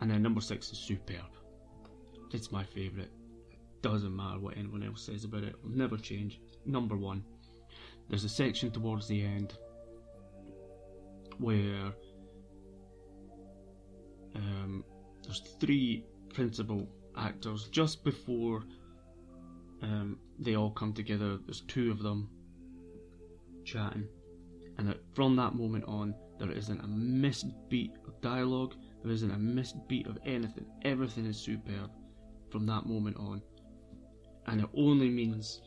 And 0.00 0.10
then 0.10 0.22
number 0.22 0.40
six 0.40 0.70
is 0.70 0.78
superb. 0.78 1.30
It's 2.32 2.50
my 2.50 2.64
favourite. 2.64 3.10
It 3.50 3.82
doesn't 3.82 4.14
matter 4.14 4.40
what 4.40 4.56
anyone 4.56 4.82
else 4.82 5.06
says 5.06 5.24
about 5.24 5.44
it, 5.44 5.50
it 5.50 5.62
will 5.62 5.70
never 5.70 5.96
change. 5.96 6.40
Number 6.66 6.96
one. 6.96 7.24
There's 8.08 8.24
a 8.24 8.28
section 8.28 8.70
towards 8.70 9.08
the 9.08 9.24
end 9.24 9.54
where 11.38 11.92
um, 14.34 14.84
there's 15.22 15.40
three 15.58 16.04
principal 16.34 16.86
actors 17.16 17.68
just 17.68 18.04
before 18.04 18.62
um, 19.82 20.18
they 20.38 20.54
all 20.54 20.70
come 20.70 20.92
together. 20.92 21.38
There's 21.46 21.62
two 21.62 21.90
of 21.90 22.02
them 22.02 22.28
chatting 23.64 24.06
and 24.78 24.88
that 24.88 24.98
from 25.14 25.36
that 25.36 25.54
moment 25.54 25.84
on, 25.86 26.14
there 26.38 26.50
isn't 26.50 26.80
a 26.80 26.86
missed 26.86 27.46
beat 27.68 27.92
of 28.06 28.20
dialogue, 28.20 28.74
there 29.02 29.12
isn't 29.12 29.30
a 29.30 29.38
missed 29.38 29.76
beat 29.88 30.06
of 30.06 30.18
anything. 30.24 30.66
Everything 30.82 31.26
is 31.26 31.36
superb 31.38 31.90
from 32.50 32.66
that 32.66 32.86
moment 32.86 33.16
on, 33.16 33.42
and 34.46 34.60
it 34.60 34.68
only 34.76 35.08
means 35.08 35.60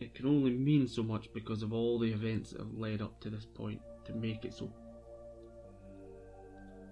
it 0.00 0.14
can 0.14 0.26
only 0.26 0.50
mean 0.50 0.88
so 0.88 1.02
much 1.02 1.32
because 1.32 1.62
of 1.62 1.72
all 1.72 1.98
the 1.98 2.12
events 2.12 2.50
that 2.50 2.60
have 2.60 2.74
led 2.74 3.00
up 3.00 3.20
to 3.20 3.30
this 3.30 3.46
point 3.46 3.80
to 4.04 4.12
make 4.14 4.44
it 4.44 4.52
so 4.52 4.68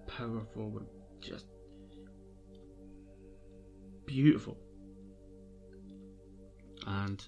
powerful 0.07 0.77
and 0.77 0.87
just 1.19 1.45
beautiful. 4.05 4.57
And 6.87 7.23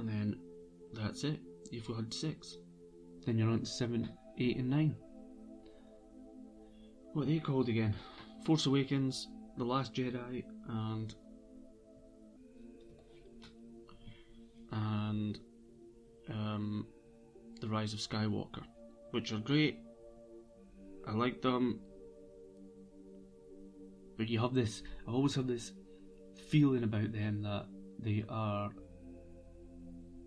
and 0.00 0.08
then 0.08 0.40
that's 0.92 1.24
it. 1.24 1.40
You've 1.70 1.86
had 1.86 2.12
six. 2.12 2.56
Then 3.24 3.38
you're 3.38 3.50
on 3.50 3.60
to 3.60 3.66
seven, 3.66 4.10
eight, 4.38 4.56
and 4.56 4.70
nine. 4.70 4.96
What 7.12 7.22
are 7.22 7.26
they 7.26 7.38
called 7.38 7.68
again? 7.68 7.94
Force 8.44 8.66
Awakens, 8.66 9.28
The 9.56 9.64
Last 9.64 9.94
Jedi, 9.94 10.44
and 10.68 11.14
and 14.72 15.38
um, 16.30 16.86
The 17.60 17.68
Rise 17.68 17.92
of 17.92 18.00
Skywalker, 18.00 18.62
which 19.10 19.32
are 19.32 19.38
great. 19.38 19.78
I 21.06 21.12
like 21.12 21.42
them, 21.42 21.80
but 24.16 24.28
you 24.28 24.38
have 24.38 24.54
this. 24.54 24.82
I've 25.06 25.14
always 25.14 25.34
have 25.34 25.46
this 25.46 25.72
feeling 26.48 26.84
about 26.84 27.12
them 27.12 27.42
that 27.42 27.66
they 27.98 28.24
are 28.28 28.70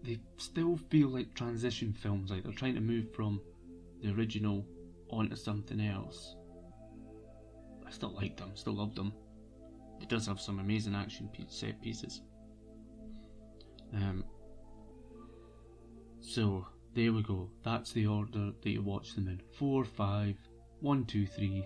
they 0.03 0.19
still 0.37 0.77
feel 0.89 1.07
like 1.09 1.33
transition 1.33 1.93
films, 1.93 2.29
like 2.29 2.43
they're 2.43 2.51
trying 2.51 2.75
to 2.75 2.81
move 2.81 3.13
from 3.15 3.41
the 4.01 4.11
original 4.11 4.65
onto 5.09 5.35
something 5.35 5.79
else. 5.79 6.35
I 7.87 7.91
still 7.91 8.13
like 8.13 8.37
them, 8.37 8.51
still 8.55 8.73
love 8.73 8.95
them. 8.95 9.13
It 10.01 10.09
does 10.09 10.27
have 10.27 10.41
some 10.41 10.59
amazing 10.59 10.95
action 10.95 11.29
set 11.47 11.81
pieces. 11.81 12.21
Um, 13.93 14.25
so 16.19 16.67
there 16.93 17.13
we 17.13 17.23
go. 17.23 17.49
That's 17.63 17.93
the 17.93 18.07
order 18.07 18.51
that 18.61 18.69
you 18.69 18.81
watch 18.81 19.15
them 19.15 19.27
in: 19.27 19.41
four, 19.57 19.85
five, 19.85 20.35
one, 20.81 21.05
two, 21.05 21.25
three, 21.25 21.65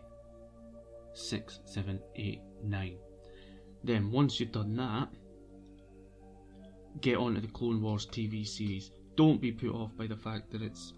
six, 1.13 1.59
seven, 1.65 1.99
eight, 2.15 2.41
nine. 2.63 2.97
Then 3.83 4.11
once 4.11 4.39
you've 4.39 4.51
done 4.51 4.75
that, 4.75 5.09
get 7.01 7.17
onto 7.17 7.41
the 7.41 7.47
Clone 7.47 7.81
Wars 7.81 8.05
TV 8.05 8.47
series. 8.47 8.91
Don't 9.15 9.41
be 9.41 9.51
put 9.51 9.71
off 9.71 9.95
by 9.97 10.07
the 10.07 10.15
fact 10.15 10.51
that 10.51 10.61
it's 10.61 10.93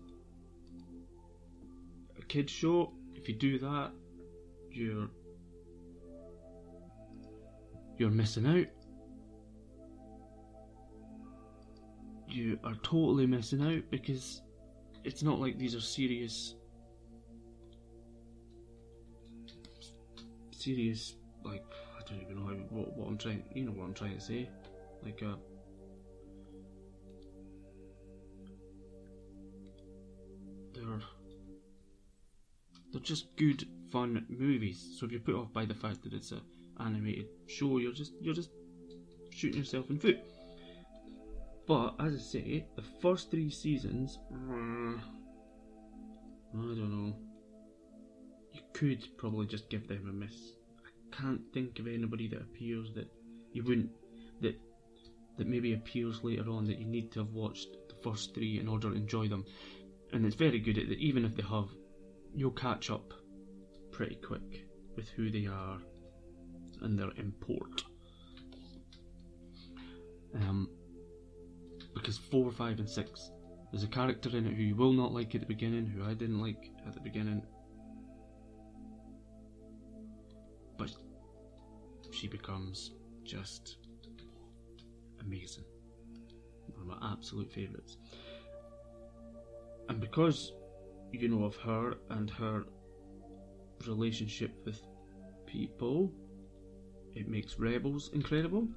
a 2.17 2.25
kids 2.25 2.51
show. 2.51 2.93
If 3.15 3.27
you 3.27 3.35
do 3.35 3.59
that, 3.59 3.91
you're 4.71 5.09
you're 7.97 8.11
missing 8.11 8.45
out. 8.45 8.67
You 12.27 12.59
are 12.63 12.75
totally 12.83 13.25
missing 13.25 13.61
out 13.61 13.83
because 13.89 14.41
it's 15.03 15.23
not 15.23 15.39
like 15.39 15.57
these 15.57 15.75
are 15.75 15.81
serious 15.81 16.55
serious 20.51 21.15
like 21.43 21.63
I 21.97 22.01
don't 22.05 22.21
even 22.21 22.35
know 22.35 22.51
what, 22.69 22.97
what 22.97 23.07
I'm 23.07 23.17
trying 23.17 23.43
you 23.55 23.63
know 23.63 23.71
what 23.71 23.85
I'm 23.85 23.93
trying 23.93 24.15
to 24.15 24.21
say 24.21 24.49
like 25.03 25.21
a 25.21 25.37
they're 32.91 33.01
just 33.01 33.35
good 33.37 33.65
fun 33.91 34.25
movies. 34.29 34.95
So 34.97 35.05
if 35.05 35.11
you're 35.11 35.21
put 35.21 35.35
off 35.35 35.53
by 35.53 35.65
the 35.65 35.73
fact 35.73 36.03
that 36.03 36.13
it's 36.13 36.31
an 36.31 36.41
animated 36.79 37.27
show, 37.47 37.77
you're 37.77 37.93
just 37.93 38.13
you're 38.21 38.33
just 38.33 38.49
shooting 39.31 39.59
yourself 39.59 39.89
in 39.89 39.99
foot. 39.99 40.19
But 41.67 41.95
as 41.99 42.15
I 42.15 42.17
say, 42.17 42.65
the 42.75 42.83
first 43.01 43.29
three 43.29 43.51
seasons, 43.51 44.17
uh, 44.31 44.97
I 46.53 46.61
don't 46.61 46.91
know. 46.91 47.15
You 48.53 48.61
could 48.73 49.07
probably 49.17 49.45
just 49.45 49.69
give 49.69 49.87
them 49.87 50.07
a 50.09 50.13
miss. 50.13 50.53
I 50.83 51.15
can't 51.15 51.41
think 51.53 51.77
of 51.79 51.87
anybody 51.87 52.27
that 52.29 52.41
appears 52.41 52.91
that 52.95 53.11
you 53.53 53.63
wouldn't 53.63 53.91
that 54.41 54.59
that 55.37 55.47
maybe 55.47 55.73
appears 55.73 56.23
later 56.23 56.49
on 56.49 56.65
that 56.65 56.79
you 56.79 56.85
need 56.85 57.11
to 57.11 57.19
have 57.19 57.33
watched 57.33 57.67
the 57.87 57.95
first 58.03 58.33
three 58.33 58.59
in 58.59 58.67
order 58.67 58.89
to 58.89 58.95
enjoy 58.95 59.27
them 59.27 59.45
and 60.11 60.25
it's 60.25 60.35
very 60.35 60.59
good 60.59 60.77
at 60.77 60.89
that. 60.89 60.99
Even 60.99 61.25
if 61.25 61.35
they 61.35 61.43
have, 61.43 61.69
you'll 62.35 62.51
catch 62.51 62.89
up 62.89 63.13
pretty 63.91 64.15
quick 64.15 64.65
with 64.95 65.09
who 65.09 65.29
they 65.29 65.45
are 65.45 65.77
and 66.81 66.97
their 66.97 67.11
import. 67.17 67.83
Um, 70.35 70.69
because 71.93 72.17
four, 72.17 72.51
five, 72.51 72.79
and 72.79 72.89
six, 72.89 73.31
there's 73.71 73.83
a 73.83 73.87
character 73.87 74.29
in 74.29 74.45
it 74.45 74.53
who 74.53 74.63
you 74.63 74.75
will 74.75 74.93
not 74.93 75.13
like 75.13 75.35
at 75.35 75.41
the 75.41 75.47
beginning, 75.47 75.85
who 75.85 76.03
I 76.03 76.13
didn't 76.13 76.41
like 76.41 76.71
at 76.87 76.93
the 76.93 77.01
beginning, 77.01 77.41
but 80.77 80.91
she 82.11 82.27
becomes 82.27 82.91
just 83.23 83.77
amazing. 85.21 85.65
One 86.73 86.81
of 86.81 87.01
my 87.01 87.11
absolute 87.11 87.51
favourites. 87.51 87.97
And 89.89 89.99
because 89.99 90.53
you 91.11 91.27
know 91.27 91.43
of 91.43 91.55
her 91.57 91.95
and 92.09 92.29
her 92.29 92.65
relationship 93.87 94.51
with 94.65 94.81
people, 95.45 96.11
it 97.13 97.27
makes 97.27 97.57
Rebels 97.57 98.11
incredible. 98.13 98.67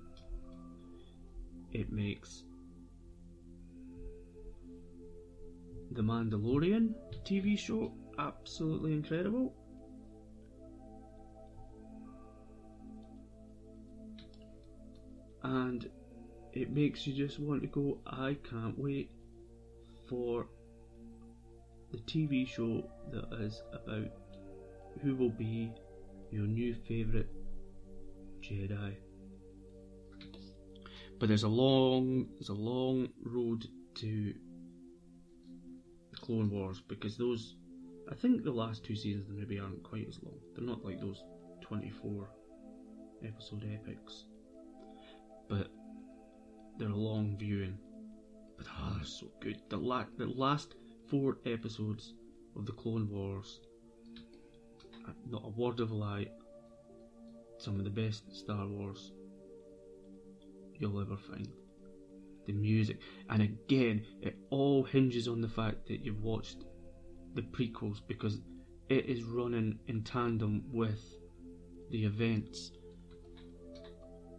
It 1.72 1.90
makes 1.90 2.44
The 5.92 6.02
Mandalorian 6.02 6.94
TV 7.24 7.58
show 7.58 7.92
absolutely 8.18 8.94
incredible. 8.94 9.54
And 15.42 15.86
it 16.54 16.70
makes 16.70 17.06
you 17.06 17.12
just 17.12 17.38
want 17.38 17.62
to 17.62 17.68
go, 17.68 17.98
I 18.06 18.38
can't 18.48 18.78
wait 18.78 19.10
for 20.08 20.46
the 21.92 21.98
TV 21.98 22.48
show 22.48 22.82
that 23.10 23.24
is 23.40 23.62
about 23.72 24.08
who 25.02 25.14
will 25.14 25.30
be 25.30 25.72
your 26.30 26.46
new 26.46 26.74
favourite 26.88 27.28
Jedi. 28.40 28.94
But 31.18 31.28
there's 31.28 31.44
a 31.44 31.48
long 31.48 32.26
there's 32.38 32.48
a 32.48 32.54
long 32.54 33.08
road 33.22 33.66
to 33.96 34.34
the 36.10 36.16
Clone 36.16 36.50
Wars 36.50 36.82
because 36.88 37.16
those 37.16 37.56
I 38.10 38.14
think 38.14 38.42
the 38.42 38.50
last 38.50 38.84
two 38.84 38.96
seasons 38.96 39.28
maybe 39.30 39.60
aren't 39.60 39.82
quite 39.82 40.08
as 40.08 40.18
long. 40.22 40.38
They're 40.54 40.66
not 40.66 40.84
like 40.84 41.00
those 41.00 41.22
twenty 41.60 41.90
four 41.90 42.30
episode 43.24 43.68
epics. 43.72 44.24
But 45.48 45.68
they're 46.78 46.88
long 46.88 47.36
viewing. 47.38 47.78
But 48.56 48.66
ah, 48.70 48.98
oh, 48.98 49.04
so 49.04 49.26
good. 49.40 49.60
The 49.68 50.06
the 50.16 50.26
last 50.26 50.74
four 51.12 51.36
episodes 51.44 52.14
of 52.56 52.64
the 52.64 52.72
Clone 52.72 53.06
Wars. 53.10 53.60
Uh, 55.06 55.12
not 55.28 55.42
a 55.44 55.50
word 55.50 55.78
of 55.80 55.90
a 55.90 55.94
lie, 55.94 56.26
some 57.58 57.78
of 57.78 57.84
the 57.84 57.90
best 57.90 58.34
Star 58.34 58.66
Wars 58.66 59.12
you'll 60.78 60.98
ever 61.02 61.18
find. 61.18 61.48
The 62.46 62.54
music, 62.54 62.98
and 63.28 63.42
again, 63.42 64.06
it 64.22 64.38
all 64.48 64.84
hinges 64.84 65.28
on 65.28 65.42
the 65.42 65.48
fact 65.50 65.86
that 65.88 66.02
you've 66.02 66.22
watched 66.22 66.64
the 67.34 67.42
prequels 67.42 67.98
because 68.08 68.40
it 68.88 69.04
is 69.04 69.22
running 69.22 69.78
in 69.88 70.02
tandem 70.04 70.64
with 70.72 71.18
the 71.90 72.06
events 72.06 72.72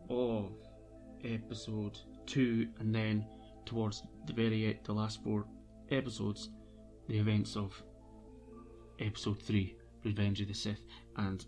of 0.09 0.53
episode 1.24 1.99
2 2.26 2.67
and 2.80 2.95
then 2.95 3.28
towards 3.63 4.01
the 4.26 4.34
very 4.34 4.65
end, 4.65 4.80
the 4.86 4.91
last 4.91 5.24
four 5.24 5.45
episodes 5.91 6.49
the 7.08 7.18
events 7.18 7.56
of 7.56 7.82
episode 8.99 9.41
3 9.41 9.76
Revenge 10.04 10.41
of 10.41 10.47
the 10.47 10.54
Sith, 10.54 10.86
and 11.18 11.45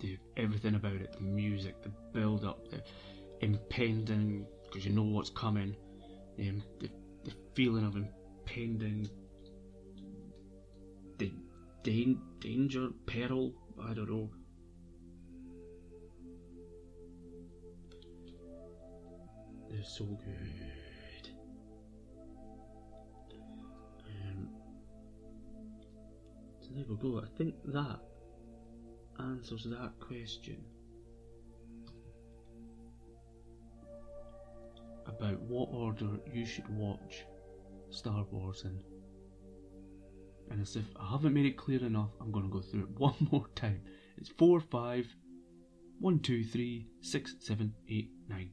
the 0.00 0.18
everything 0.36 0.74
about 0.74 0.94
it, 0.94 1.12
the 1.12 1.20
music, 1.20 1.82
the 1.82 1.90
build 2.12 2.44
up, 2.44 2.70
the 2.70 2.82
impending, 3.40 4.46
because 4.64 4.86
you 4.86 4.92
know 4.92 5.02
what's 5.02 5.30
coming, 5.30 5.76
um, 6.38 6.62
the, 6.78 6.88
the 7.24 7.32
feeling 7.54 7.84
of 7.84 7.96
impending 7.96 9.08
the 11.18 11.32
danger, 12.40 12.88
peril, 13.06 13.52
I 13.82 13.94
don't 13.94 14.10
know. 14.10 14.30
They're 19.70 19.84
so 19.84 20.04
good. 20.04 20.69
There 26.74 26.84
we 26.88 26.96
go. 26.96 27.20
I 27.20 27.36
think 27.36 27.54
that 27.66 28.00
answers 29.18 29.64
that 29.64 29.92
question 30.00 30.64
about 35.06 35.40
what 35.40 35.68
order 35.72 36.18
you 36.32 36.46
should 36.46 36.68
watch 36.68 37.24
Star 37.90 38.24
Wars 38.30 38.62
in. 38.64 38.82
And 40.50 40.60
as 40.60 40.76
if 40.76 40.84
I 40.98 41.10
haven't 41.10 41.34
made 41.34 41.46
it 41.46 41.56
clear 41.56 41.84
enough, 41.84 42.10
I'm 42.20 42.32
going 42.32 42.44
to 42.44 42.50
go 42.50 42.60
through 42.60 42.82
it 42.82 42.90
one 42.98 43.14
more 43.30 43.46
time. 43.54 43.82
It's 44.16 44.30
4, 44.30 44.60
5, 44.60 45.06
1, 46.00 46.20
2, 46.20 46.44
3, 46.44 46.86
6, 47.00 47.34
7, 47.40 47.74
8, 47.88 48.10
9. 48.28 48.50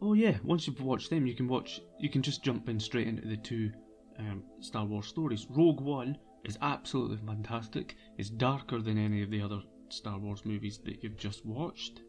Oh 0.00 0.12
yeah, 0.14 0.36
once 0.44 0.66
you've 0.66 0.80
watched 0.80 1.10
them, 1.10 1.26
you 1.26 1.34
can 1.34 1.48
watch. 1.48 1.80
You 1.98 2.08
can 2.08 2.22
just 2.22 2.44
jump 2.44 2.68
in 2.68 2.78
straight 2.78 3.08
into 3.08 3.26
the 3.26 3.36
two 3.36 3.72
um, 4.18 4.42
Star 4.60 4.84
Wars 4.84 5.06
stories. 5.06 5.46
Rogue 5.50 5.80
One 5.80 6.16
is 6.44 6.58
absolutely 6.62 7.18
fantastic. 7.26 7.96
It's 8.16 8.30
darker 8.30 8.80
than 8.80 8.98
any 8.98 9.22
of 9.22 9.30
the 9.30 9.40
other 9.40 9.60
Star 9.88 10.18
Wars 10.18 10.44
movies 10.44 10.78
that 10.84 11.02
you've 11.02 11.16
just 11.16 11.44
watched, 11.46 12.00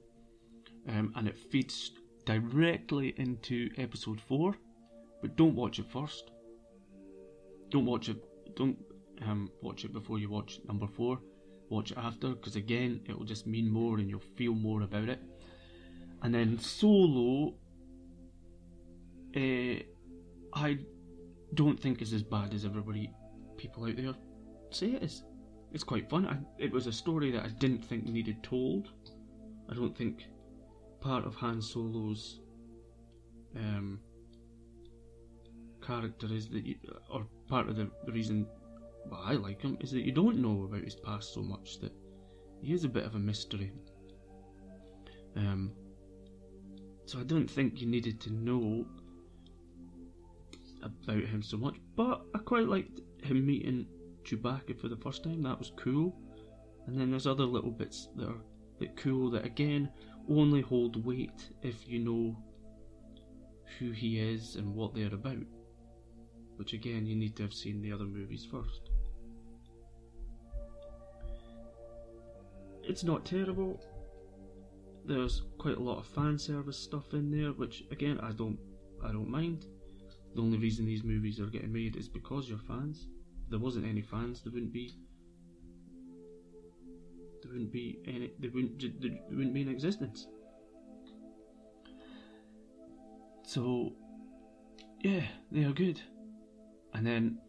um, 0.88 1.14
and 1.16 1.28
it 1.28 1.38
feeds 1.38 1.92
directly 2.26 3.14
into 3.18 3.70
Episode 3.78 4.22
Four. 4.22 4.56
But 5.22 5.36
don't 5.36 5.56
watch 5.56 5.80
it 5.80 5.92
first. 5.92 6.32
Don't 7.70 7.86
watch 7.86 8.10
it. 8.10 8.18
Don't 8.56 8.78
um, 9.26 9.50
watch 9.62 9.86
it 9.86 9.94
before 9.94 10.20
you 10.20 10.30
watch 10.30 10.60
number 10.68 10.88
four. 10.88 11.20
Watch 11.70 11.92
it 11.92 11.98
after, 11.98 12.30
because 12.30 12.56
again, 12.56 13.02
it 13.08 13.18
will 13.18 13.26
just 13.26 13.46
mean 13.46 13.70
more 13.70 14.00
and 14.00 14.10
you'll 14.10 14.24
feel 14.38 14.56
more 14.56 14.82
about 14.82 15.10
it. 15.10 15.20
And 16.22 16.34
then 16.34 16.58
Solo, 16.58 17.54
uh, 19.36 19.84
I 20.54 20.80
don't 21.54 21.80
think 21.80 22.02
is 22.02 22.14
as 22.14 22.24
bad 22.24 22.54
as 22.54 22.66
everybody, 22.66 23.12
people 23.58 23.86
out 23.86 23.96
there 23.96 24.14
say 24.72 24.88
it 24.88 25.04
is. 25.04 25.24
It's 25.72 25.84
quite 25.84 26.10
fun. 26.10 26.26
I, 26.28 26.38
it 26.64 26.72
was 26.72 26.88
a 26.88 26.92
story 26.92 27.32
that 27.32 27.44
I 27.44 27.50
didn't 27.50 27.86
think 27.86 28.06
needed 28.06 28.44
told. 28.44 28.90
I 29.70 29.76
don't 29.76 29.96
think 29.96 30.26
part 31.00 31.26
of 31.26 31.36
Han 31.36 31.62
Solo's 31.62 32.42
um, 33.56 34.00
character 35.86 36.28
is 36.32 36.50
that, 36.50 36.66
you, 36.66 36.76
or 37.10 37.26
part 37.48 37.70
of 37.70 37.76
the, 37.76 37.90
reason 38.08 38.48
why 39.08 39.20
I 39.28 39.34
like 39.34 39.62
him 39.62 39.78
is 39.82 39.92
that 39.92 40.02
you 40.02 40.12
don't 40.12 40.40
know 40.40 40.64
about 40.64 40.84
his 40.84 40.96
past 40.96 41.34
so 41.34 41.42
much 41.42 41.80
that 41.82 41.94
he 42.62 42.74
is 42.74 42.84
a 42.84 42.90
bit 42.90 43.06
of 43.06 43.16
a 43.16 43.20
mystery. 43.20 43.72
Um, 45.36 45.72
so 47.06 47.20
I 47.20 47.24
don't 47.24 47.50
think 47.50 47.80
you 47.80 47.88
needed 47.88 48.20
to 48.22 48.34
know 48.34 48.86
about 50.82 51.24
him 51.24 51.42
so 51.42 51.58
much, 51.58 51.76
but 51.96 52.22
I 52.34 52.40
quite 52.40 52.68
liked 52.68 53.02
him 53.24 53.46
meeting 53.46 53.88
Chewbacca 54.24 54.80
for 54.80 54.88
the 54.88 54.98
first 54.98 55.24
time. 55.24 55.44
That 55.44 55.60
was 55.60 55.72
cool. 55.78 56.16
And 56.88 57.00
then 57.00 57.12
there's 57.12 57.28
other 57.28 57.46
little 57.46 57.72
bits 57.72 58.10
that 58.16 58.28
are 58.28 58.42
that 58.80 58.96
cool 58.96 59.30
that 59.32 59.46
again 59.46 59.90
only 60.30 60.62
hold 60.62 61.06
weight 61.06 61.50
if 61.62 61.88
you 61.88 62.00
know 62.00 62.36
who 63.78 63.92
he 63.92 64.20
is 64.20 64.56
and 64.56 64.74
what 64.74 64.94
they're 64.94 65.14
about. 65.14 65.46
Which 66.56 66.74
again, 66.74 67.06
you 67.06 67.16
need 67.16 67.36
to 67.38 67.44
have 67.44 67.54
seen 67.54 67.82
the 67.82 67.92
other 67.92 68.06
movies 68.06 68.46
first. 68.50 68.90
It's 72.84 73.04
not 73.04 73.26
terrible. 73.26 73.82
There's 75.06 75.44
quite 75.58 75.78
a 75.78 75.82
lot 75.82 76.00
of 76.00 76.06
fan 76.08 76.38
service 76.38 76.78
stuff 76.78 77.14
in 77.14 77.32
there, 77.32 77.52
which 77.52 77.84
again 77.92 78.20
I 78.22 78.32
don't 78.32 78.60
I 79.04 79.12
don't 79.12 79.30
mind. 79.30 79.66
The 80.36 80.42
only 80.42 80.58
reason 80.58 80.86
these 80.86 81.04
movies 81.04 81.40
are 81.40 81.48
getting 81.48 81.74
made 81.74 81.96
is 81.96 82.08
because 82.08 82.48
you're 82.48 82.60
fans. 82.60 83.08
If 83.44 83.50
there 83.50 83.60
wasn't 83.60 83.86
any 83.86 84.02
fans, 84.02 84.42
there 84.44 84.54
wouldn't 84.54 84.74
be. 84.74 84.96
There 87.42 87.52
wouldn't 87.52 87.72
be 87.72 88.00
any. 88.08 88.32
There 88.40 88.52
wouldn't. 88.54 88.80
There 89.02 89.12
wouldn't 89.32 89.54
be 89.54 89.62
in 89.62 89.70
existence. 89.70 90.28
So, 93.44 93.94
yeah, 95.02 95.24
they 95.52 95.64
are 95.64 95.74
good. 95.74 96.00
And 96.94 97.06
then 97.06 97.40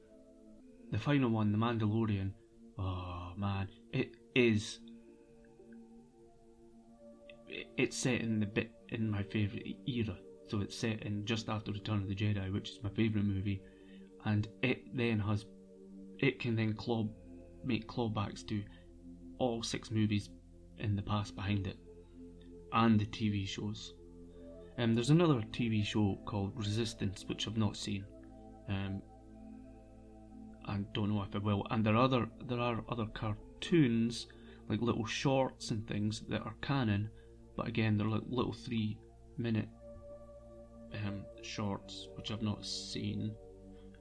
the 0.90 0.98
final 0.98 1.30
one, 1.30 1.52
The 1.52 1.58
Mandalorian. 1.58 2.32
Oh 2.78 3.32
man, 3.36 3.68
it 3.92 4.16
is. 4.34 4.80
It's 7.76 7.96
set 7.96 8.20
in 8.22 8.40
the 8.40 8.46
bit 8.46 8.70
in 8.88 9.10
my 9.10 9.22
favourite 9.24 9.76
era 9.86 10.16
so 10.50 10.60
it's 10.60 10.76
set 10.76 11.02
in 11.04 11.24
just 11.24 11.48
after 11.48 11.70
Return 11.72 12.02
of 12.02 12.08
the 12.08 12.14
Jedi, 12.14 12.52
which 12.52 12.70
is 12.70 12.82
my 12.82 12.90
favourite 12.90 13.26
movie, 13.26 13.62
and 14.24 14.48
it 14.62 14.82
then 14.96 15.18
has 15.20 15.46
it 16.18 16.40
can 16.40 16.56
then 16.56 16.74
claw 16.74 17.08
make 17.64 17.86
clawbacks 17.86 18.42
to 18.48 18.62
all 19.38 19.62
six 19.62 19.90
movies 19.90 20.30
in 20.78 20.96
the 20.96 21.02
past 21.02 21.36
behind 21.36 21.66
it, 21.66 21.78
and 22.72 22.98
the 22.98 23.06
TV 23.06 23.46
shows. 23.46 23.94
Um, 24.78 24.94
there's 24.94 25.10
another 25.10 25.42
TV 25.52 25.84
show 25.84 26.18
called 26.24 26.52
Resistance, 26.56 27.24
which 27.28 27.46
I've 27.46 27.56
not 27.56 27.76
seen. 27.76 28.04
Um, 28.68 29.02
and 30.68 30.92
don't 30.92 31.10
know 31.10 31.22
if 31.22 31.34
I 31.34 31.38
will. 31.38 31.66
And 31.70 31.84
there 31.84 31.94
are 31.94 32.04
other 32.04 32.28
there 32.46 32.60
are 32.60 32.82
other 32.88 33.06
cartoons, 33.14 34.26
like 34.68 34.80
little 34.80 35.06
shorts 35.06 35.70
and 35.70 35.86
things 35.86 36.22
that 36.28 36.42
are 36.42 36.54
canon, 36.60 37.10
but 37.56 37.68
again 37.68 37.96
they're 37.96 38.08
like 38.08 38.22
little 38.28 38.52
three 38.52 38.98
minute 39.38 39.68
um, 40.94 41.24
shorts, 41.42 42.08
which 42.16 42.30
I've 42.30 42.42
not 42.42 42.64
seen. 42.64 43.34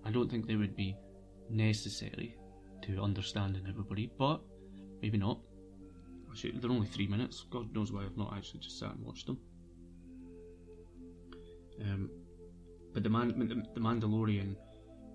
I 0.06 0.12
don't 0.12 0.30
think 0.30 0.48
they 0.48 0.56
would 0.56 0.76
be 0.76 0.96
necessary 1.50 2.36
to 2.84 3.02
understanding 3.02 3.66
everybody, 3.68 4.12
but 4.18 4.42
maybe 5.02 5.18
not. 5.18 5.40
Actually, 6.30 6.54
they're 6.60 6.72
only 6.72 6.88
three 6.88 7.08
minutes. 7.08 7.46
God 7.50 7.74
knows 7.74 7.92
why 7.92 8.04
I've 8.04 8.18
not 8.18 8.34
actually 8.36 8.60
just 8.60 8.80
sat 8.80 8.92
and 8.92 9.06
watched 9.06 9.26
them. 9.26 9.38
Um, 11.82 12.10
but 12.94 13.04
the, 13.04 13.10
Man- 13.10 13.40
the, 13.40 13.56
the 13.74 13.80
Mandalorian 13.80 14.56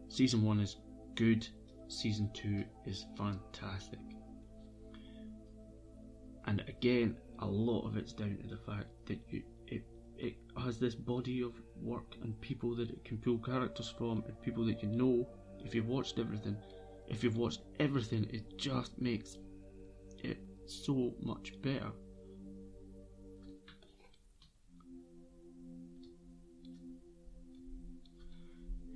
season 0.09 0.43
one 0.43 0.61
is 0.61 0.77
good. 1.15 1.47
Season 1.89 2.31
two 2.35 2.65
is 2.87 3.07
fantastic. 3.17 4.01
And 6.47 6.63
again, 6.69 7.17
a 7.39 7.47
lot 7.47 7.87
of 7.87 7.97
it's 7.97 8.13
down 8.13 8.39
to 8.43 8.49
the 8.49 8.57
fact 8.57 8.87
that 9.07 9.19
you 9.29 9.43
it 10.19 10.37
has 10.63 10.79
this 10.79 10.95
body 10.95 11.43
of 11.43 11.53
work 11.81 12.17
and 12.23 12.41
people 12.41 12.75
that 12.77 12.91
it 12.91 13.05
can 13.05 13.19
pull 13.19 13.39
characters 13.39 13.93
from 13.97 14.23
and 14.27 14.41
people 14.43 14.65
that 14.67 14.83
you 14.83 14.89
know. 14.89 15.27
If 15.65 15.75
you've 15.75 15.89
watched 15.89 16.19
everything, 16.19 16.57
if 17.09 17.25
you've 17.25 17.37
watched 17.37 17.63
everything, 17.81 18.29
it 18.33 18.59
just 18.59 19.01
makes 19.01 19.39
it 20.23 20.39
so 20.67 21.15
much 21.23 21.61
better. 21.63 21.93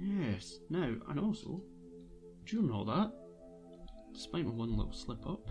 Yes, 0.00 0.58
now, 0.70 0.94
and 1.08 1.18
also, 1.18 1.62
during 2.44 2.70
all 2.70 2.84
that, 2.84 3.10
despite 4.12 4.44
my 4.44 4.52
one 4.52 4.76
little 4.76 4.92
slip 4.92 5.26
up, 5.26 5.50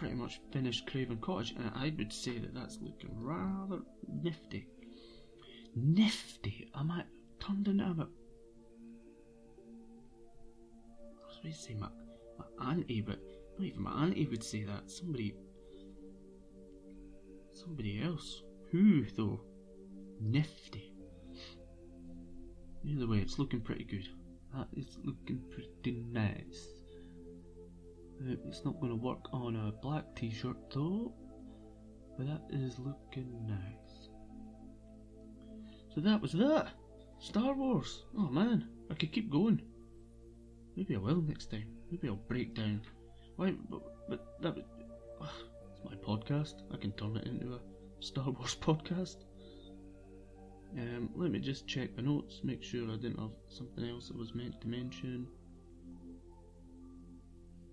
pretty 0.00 0.14
much 0.14 0.40
finished 0.50 0.86
Craven 0.86 1.18
Cottage, 1.18 1.54
and 1.58 1.70
I 1.74 1.92
would 1.98 2.10
say 2.10 2.38
that 2.38 2.54
that's 2.54 2.78
looking 2.80 3.10
rather 3.22 3.80
nifty. 4.08 4.66
Nifty? 5.76 6.70
Am 6.74 6.90
I 6.90 6.94
might 6.94 7.06
turned 7.38 7.68
into 7.68 7.84
a. 7.84 7.88
I 7.88 8.06
was 11.26 11.38
going 11.42 11.52
to 11.52 11.60
say 11.60 11.74
my, 11.74 11.88
my 12.38 12.70
auntie, 12.70 13.02
but 13.02 13.18
not 13.58 13.66
even 13.66 13.82
my 13.82 13.90
auntie 13.90 14.26
would 14.26 14.42
say 14.42 14.64
that. 14.64 14.90
Somebody. 14.90 15.34
Somebody 17.52 18.02
else. 18.02 18.42
Who, 18.72 19.04
though? 19.18 19.42
Nifty. 20.18 20.94
Either 22.86 23.06
way, 23.06 23.18
it's 23.18 23.38
looking 23.38 23.60
pretty 23.60 23.84
good. 23.84 24.08
That 24.54 24.68
is 24.78 24.96
looking 25.04 25.42
pretty 25.50 26.06
nice. 26.10 26.79
It's 28.22 28.64
not 28.64 28.80
going 28.80 28.92
to 28.92 29.02
work 29.02 29.32
on 29.32 29.56
a 29.56 29.72
black 29.80 30.04
t-shirt 30.14 30.56
though, 30.74 31.12
but 32.18 32.26
that 32.26 32.42
is 32.50 32.78
looking 32.78 33.46
nice. 33.46 34.08
So 35.94 36.00
that 36.02 36.20
was 36.20 36.32
that. 36.32 36.68
Star 37.18 37.54
Wars. 37.54 38.04
Oh 38.16 38.28
man, 38.28 38.68
I 38.90 38.94
could 38.94 39.12
keep 39.12 39.30
going. 39.30 39.62
Maybe 40.76 40.96
I 40.96 40.98
will 40.98 41.22
next 41.22 41.50
time. 41.50 41.66
Maybe 41.90 42.08
I'll 42.08 42.16
break 42.16 42.54
down. 42.54 42.82
Why? 43.36 43.54
But, 43.68 43.82
but 44.08 44.26
that. 44.42 44.56
Uh, 45.20 45.26
it's 45.72 45.84
my 45.84 45.94
podcast. 45.96 46.62
I 46.72 46.76
can 46.76 46.92
turn 46.92 47.16
it 47.16 47.26
into 47.26 47.54
a 47.54 47.60
Star 48.00 48.30
Wars 48.38 48.56
podcast. 48.60 49.16
Um, 50.78 51.10
let 51.16 51.30
me 51.32 51.40
just 51.40 51.66
check 51.66 51.96
the 51.96 52.02
notes, 52.02 52.40
make 52.44 52.62
sure 52.62 52.90
I 52.90 52.96
didn't 52.96 53.18
have 53.18 53.32
something 53.48 53.84
else 53.84 54.08
that 54.08 54.16
was 54.16 54.34
meant 54.34 54.60
to 54.60 54.68
mention. 54.68 55.26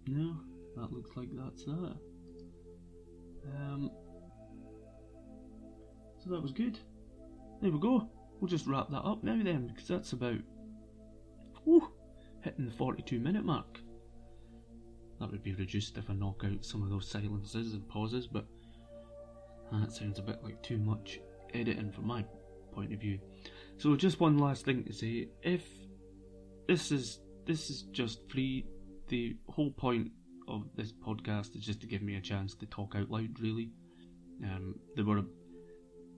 No, 0.07 0.37
that 0.75 0.91
looks 0.93 1.11
like 1.15 1.29
that's 1.33 1.65
that. 1.65 1.95
Um, 3.55 3.91
so 6.23 6.29
that 6.29 6.41
was 6.41 6.51
good. 6.51 6.79
There 7.61 7.71
we 7.71 7.79
go. 7.79 8.09
We'll 8.39 8.49
just 8.49 8.67
wrap 8.67 8.89
that 8.89 9.01
up 9.01 9.23
now 9.23 9.41
then, 9.41 9.67
because 9.67 9.87
that's 9.87 10.13
about 10.13 10.39
whew, 11.63 11.91
hitting 12.41 12.65
the 12.65 12.71
42 12.71 13.19
minute 13.19 13.43
mark. 13.43 13.79
That 15.19 15.31
would 15.31 15.43
be 15.43 15.55
reduced 15.55 15.97
if 15.97 16.09
I 16.09 16.13
knock 16.13 16.43
out 16.45 16.63
some 16.63 16.83
of 16.83 16.89
those 16.89 17.09
silences 17.09 17.73
and 17.73 17.87
pauses, 17.89 18.27
but 18.27 18.45
that 19.71 19.91
sounds 19.91 20.19
a 20.19 20.21
bit 20.21 20.43
like 20.43 20.61
too 20.61 20.77
much 20.77 21.19
editing 21.53 21.91
from 21.91 22.07
my 22.07 22.23
point 22.71 22.93
of 22.93 22.99
view. 22.99 23.19
So 23.77 23.95
just 23.95 24.19
one 24.19 24.37
last 24.37 24.65
thing 24.65 24.83
to 24.83 24.93
say: 24.93 25.29
if 25.41 25.63
this 26.67 26.91
is 26.91 27.19
this 27.45 27.69
is 27.69 27.83
just 27.91 28.29
free, 28.29 28.67
the 29.07 29.37
whole 29.49 29.71
point 29.71 30.11
of 30.47 30.63
this 30.75 30.91
podcast 30.91 31.55
is 31.55 31.65
just 31.65 31.81
to 31.81 31.87
give 31.87 32.01
me 32.01 32.15
a 32.15 32.21
chance 32.21 32.55
to 32.55 32.65
talk 32.67 32.95
out 32.95 33.09
loud. 33.09 33.39
Really, 33.39 33.71
um, 34.43 34.75
they 34.95 35.03
were 35.03 35.21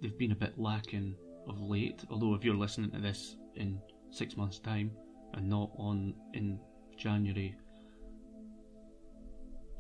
they've 0.02 0.18
been 0.18 0.32
a 0.32 0.36
bit 0.36 0.58
lacking 0.58 1.16
of 1.48 1.60
late. 1.60 2.04
Although 2.10 2.36
if 2.36 2.44
you're 2.44 2.56
listening 2.56 2.92
to 2.92 3.00
this 3.00 3.36
in 3.56 3.80
six 4.12 4.38
months' 4.38 4.60
time 4.60 4.92
and 5.34 5.50
not 5.50 5.72
on 5.78 6.14
in 6.34 6.60
January 6.98 7.56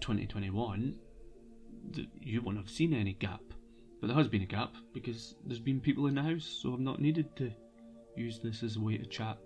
2021, 0.01 0.95
you 2.21 2.41
won't 2.41 2.57
have 2.57 2.69
seen 2.69 2.93
any 2.93 3.13
gap 3.13 3.41
but 3.99 4.07
there 4.07 4.15
has 4.15 4.27
been 4.27 4.43
a 4.43 4.45
gap 4.45 4.75
because 4.93 5.35
there's 5.45 5.59
been 5.59 5.81
people 5.81 6.07
in 6.07 6.15
the 6.15 6.21
house, 6.21 6.59
so 6.61 6.73
I've 6.73 6.79
not 6.79 7.01
needed 7.01 7.35
to 7.35 7.51
use 8.15 8.39
this 8.39 8.63
as 8.63 8.77
a 8.77 8.81
way 8.81 8.97
to 8.97 9.05
chat, 9.05 9.37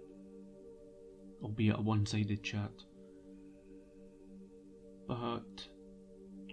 albeit 1.41 1.80
a 1.80 1.82
one 1.82 2.05
sided 2.05 2.43
chat. 2.43 2.72
But 5.07 5.67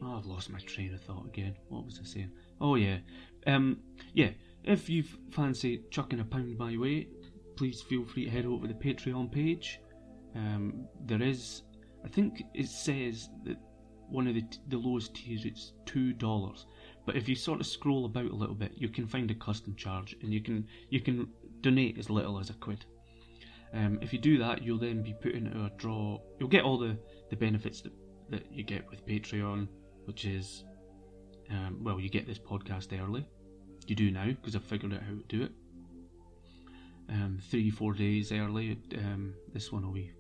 oh, 0.03 0.17
I've 0.19 0.27
lost 0.27 0.51
my 0.51 0.59
train 0.61 0.95
of 0.95 1.01
thought 1.03 1.27
again. 1.27 1.55
What 1.69 1.85
was 1.85 2.01
I 2.01 2.07
saying? 2.07 2.33
Oh 2.61 2.75
yeah, 2.75 2.99
um, 3.47 3.79
yeah. 4.15 4.31
If 4.65 4.91
you 4.91 5.05
fancy 5.31 5.83
chucking 5.91 6.21
a 6.21 6.25
pound 6.25 6.59
my 6.59 6.77
way, 6.77 7.09
please 7.57 7.81
feel 7.83 8.05
free 8.05 8.27
to 8.27 8.31
head 8.31 8.47
over 8.47 8.67
to 8.67 8.73
the 8.73 8.79
Patreon 8.79 9.33
page. 9.33 9.81
Um, 10.35 10.87
there 11.07 11.23
is, 11.23 11.63
I 12.05 12.09
think 12.09 12.43
it 12.55 12.69
says 12.69 13.31
that 13.45 13.57
one 14.09 14.27
of 14.27 14.35
the 14.35 14.43
t- 14.43 14.59
the 14.69 14.77
lowest 14.77 15.15
tiers 15.15 15.45
it's 15.45 15.73
two 15.87 16.13
dollars. 16.13 16.67
But 17.07 17.17
if 17.17 17.29
you 17.29 17.35
sort 17.35 17.61
of 17.61 17.67
scroll 17.67 18.05
about 18.05 18.31
a 18.31 18.35
little 18.35 18.55
bit, 18.55 18.73
you 18.77 18.89
can 18.89 19.07
find 19.07 19.31
a 19.31 19.35
custom 19.35 19.75
charge, 19.77 20.17
and 20.23 20.33
you 20.33 20.43
can 20.43 20.67
you 20.91 21.01
can 21.01 21.29
donate 21.63 21.99
as 21.99 22.11
little 22.11 22.39
as 22.39 22.51
a 22.51 22.55
quid. 22.55 22.85
Um, 23.73 23.99
if 24.03 24.13
you 24.13 24.19
do 24.19 24.39
that, 24.39 24.63
you'll 24.63 24.79
then 24.79 25.03
be 25.03 25.15
put 25.15 25.33
into 25.33 25.57
a 25.65 25.71
draw. 25.77 26.19
You'll 26.39 26.49
get 26.49 26.65
all 26.65 26.79
the, 26.79 26.99
the 27.31 27.37
benefits 27.37 27.81
that, 27.83 27.93
that 28.31 28.51
you 28.53 28.63
get 28.63 28.89
with 28.91 29.07
Patreon, 29.07 29.69
which 30.05 30.25
is, 30.25 30.65
um, 31.51 31.79
well, 31.83 32.01
you 32.01 32.09
get 32.09 32.27
this 32.27 32.39
podcast 32.39 32.99
early. 32.99 33.27
You 33.87 33.97
do 33.97 34.11
now 34.11 34.27
because 34.27 34.55
I've 34.55 34.65
figured 34.65 34.93
out 34.93 35.03
how 35.03 35.15
to 35.15 35.25
do 35.29 35.43
it. 35.43 35.53
Um, 37.09 37.39
three, 37.51 37.71
four 37.71 37.93
days 37.93 38.31
early. 38.31 38.79
Um, 38.97 39.35
this 39.53 39.73
one 39.73 39.85
will 39.85 39.93
be. 39.93 40.13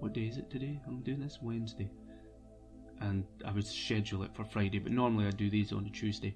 What 0.00 0.12
day 0.12 0.22
is 0.22 0.38
it 0.38 0.50
today? 0.50 0.80
I'm 0.86 1.02
doing 1.02 1.20
this 1.20 1.38
Wednesday 1.40 1.88
and 3.00 3.24
I 3.44 3.52
would 3.52 3.66
schedule 3.66 4.22
it 4.22 4.34
for 4.34 4.44
Friday. 4.44 4.78
But 4.78 4.92
normally 4.92 5.26
I 5.26 5.30
do 5.30 5.50
these 5.50 5.72
on 5.72 5.86
a 5.86 5.90
Tuesday. 5.90 6.34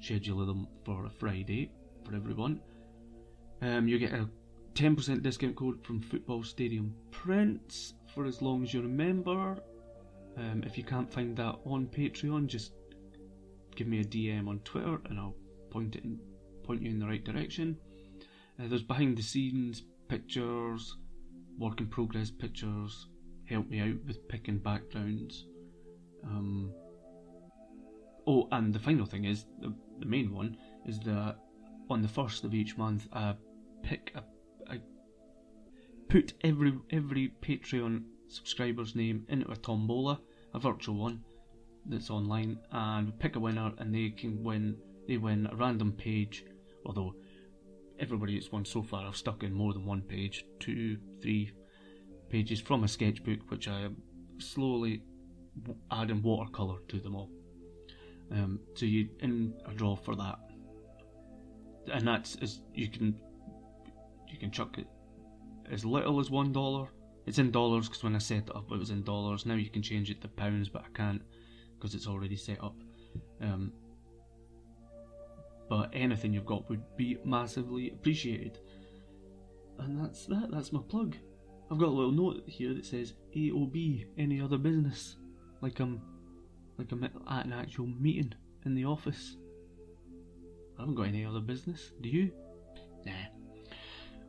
Schedule 0.00 0.44
them 0.46 0.66
for 0.84 1.06
a 1.06 1.10
Friday 1.10 1.70
for 2.04 2.14
everyone. 2.14 2.60
Um, 3.62 3.88
you 3.88 3.98
get 3.98 4.12
a 4.12 4.28
10% 4.74 5.22
discount 5.22 5.56
code 5.56 5.84
from 5.84 6.00
Football 6.00 6.42
Stadium 6.42 6.94
Prints 7.10 7.94
for 8.14 8.26
as 8.26 8.42
long 8.42 8.62
as 8.62 8.74
you're 8.74 8.84
a 8.84 8.88
member. 8.88 9.56
Um, 10.36 10.62
if 10.66 10.76
you 10.76 10.84
can't 10.84 11.12
find 11.12 11.36
that 11.36 11.56
on 11.64 11.86
Patreon, 11.86 12.46
just 12.46 12.72
give 13.76 13.86
me 13.86 14.00
a 14.00 14.04
DM 14.04 14.48
on 14.48 14.58
Twitter 14.60 15.00
and 15.06 15.18
I'll 15.18 15.36
point 15.70 15.96
it 15.96 16.04
in, 16.04 16.18
point 16.62 16.82
you 16.82 16.90
in 16.90 16.98
the 16.98 17.06
right 17.06 17.24
direction. 17.24 17.76
Uh, 18.58 18.68
there's 18.68 18.82
behind 18.82 19.16
the 19.16 19.22
scenes 19.22 19.82
pictures, 20.08 20.96
work 21.58 21.80
in 21.80 21.86
progress 21.86 22.30
pictures, 22.30 23.08
help 23.48 23.68
me 23.68 23.80
out 23.80 24.04
with 24.06 24.28
picking 24.28 24.58
backgrounds. 24.58 25.46
Um, 26.24 26.72
oh, 28.26 28.48
and 28.52 28.72
the 28.72 28.78
final 28.78 29.06
thing 29.06 29.24
is 29.24 29.46
the, 29.60 29.74
the 29.98 30.06
main 30.06 30.32
one 30.32 30.56
is 30.86 30.98
that 31.00 31.36
on 31.90 32.02
the 32.02 32.08
first 32.08 32.44
of 32.44 32.54
each 32.54 32.76
month, 32.76 33.08
I 33.12 33.34
pick 33.82 34.12
a, 34.14 34.22
I 34.70 34.80
put 36.08 36.32
every 36.42 36.78
every 36.90 37.32
Patreon 37.42 38.04
subscriber's 38.28 38.94
name 38.94 39.24
into 39.28 39.50
a 39.50 39.56
tombola, 39.56 40.20
a 40.52 40.58
virtual 40.58 40.96
one 40.96 41.22
that's 41.86 42.10
online, 42.10 42.58
and 42.72 43.18
pick 43.18 43.36
a 43.36 43.40
winner, 43.40 43.72
and 43.78 43.94
they 43.94 44.10
can 44.10 44.42
win. 44.42 44.76
They 45.06 45.18
win 45.18 45.46
a 45.52 45.56
random 45.56 45.92
page, 45.92 46.44
although 46.86 47.14
everybody 47.98 48.34
that's 48.34 48.50
won 48.50 48.64
so 48.64 48.82
far 48.82 49.06
I've 49.06 49.16
stuck 49.16 49.42
in 49.42 49.52
more 49.52 49.72
than 49.72 49.84
one 49.84 50.00
page, 50.02 50.44
two, 50.58 50.96
three 51.20 51.52
pages 52.30 52.60
from 52.60 52.84
a 52.84 52.88
sketchbook, 52.88 53.50
which 53.50 53.68
I 53.68 53.80
am 53.80 53.96
slowly 54.38 55.02
adding 55.90 56.22
watercolour 56.22 56.78
to 56.88 56.98
them 56.98 57.14
all. 57.14 57.30
Um, 58.32 58.60
so 58.74 58.86
you 58.86 59.08
in 59.20 59.54
a 59.66 59.74
draw 59.74 59.94
for 59.94 60.16
that, 60.16 60.38
and 61.92 62.08
that's 62.08 62.36
as 62.36 62.60
you 62.72 62.88
can 62.88 63.14
you 64.28 64.38
can 64.38 64.50
chuck 64.50 64.78
it 64.78 64.86
as 65.70 65.84
little 65.84 66.18
as 66.18 66.30
one 66.30 66.52
dollar. 66.52 66.88
It's 67.26 67.38
in 67.38 67.50
dollars 67.50 67.88
because 67.88 68.04
when 68.04 68.14
I 68.14 68.18
set 68.18 68.48
it 68.48 68.56
up, 68.56 68.70
it 68.70 68.78
was 68.78 68.90
in 68.90 69.02
dollars. 69.02 69.46
Now 69.46 69.54
you 69.54 69.70
can 69.70 69.82
change 69.82 70.10
it 70.10 70.20
to 70.20 70.28
pounds, 70.28 70.68
but 70.68 70.82
I 70.82 70.96
can't 70.96 71.22
because 71.78 71.94
it's 71.94 72.06
already 72.06 72.36
set 72.36 72.62
up. 72.62 72.76
Um, 73.40 73.72
but 75.68 75.90
anything 75.92 76.32
you've 76.32 76.46
got 76.46 76.68
would 76.68 76.82
be 76.96 77.18
massively 77.24 77.90
appreciated. 77.90 78.58
And 79.78 79.98
that's 79.98 80.26
that, 80.26 80.50
that's 80.50 80.72
my 80.72 80.80
plug. 80.88 81.16
I've 81.70 81.78
got 81.78 81.88
a 81.88 81.90
little 81.90 82.12
note 82.12 82.42
here 82.46 82.74
that 82.74 82.84
says 82.84 83.14
AOB, 83.34 84.06
any 84.18 84.40
other 84.40 84.58
business. 84.58 85.16
Like 85.62 85.80
I'm 85.80 86.02
like 86.78 86.92
I'm 86.92 87.04
at 87.04 87.46
an 87.46 87.52
actual 87.52 87.86
meeting 87.86 88.34
in 88.66 88.74
the 88.74 88.84
office. 88.84 89.36
I 90.76 90.82
haven't 90.82 90.96
got 90.96 91.06
any 91.06 91.24
other 91.24 91.40
business, 91.40 91.92
do 92.00 92.08
you? 92.08 92.32
Nah. 93.06 93.12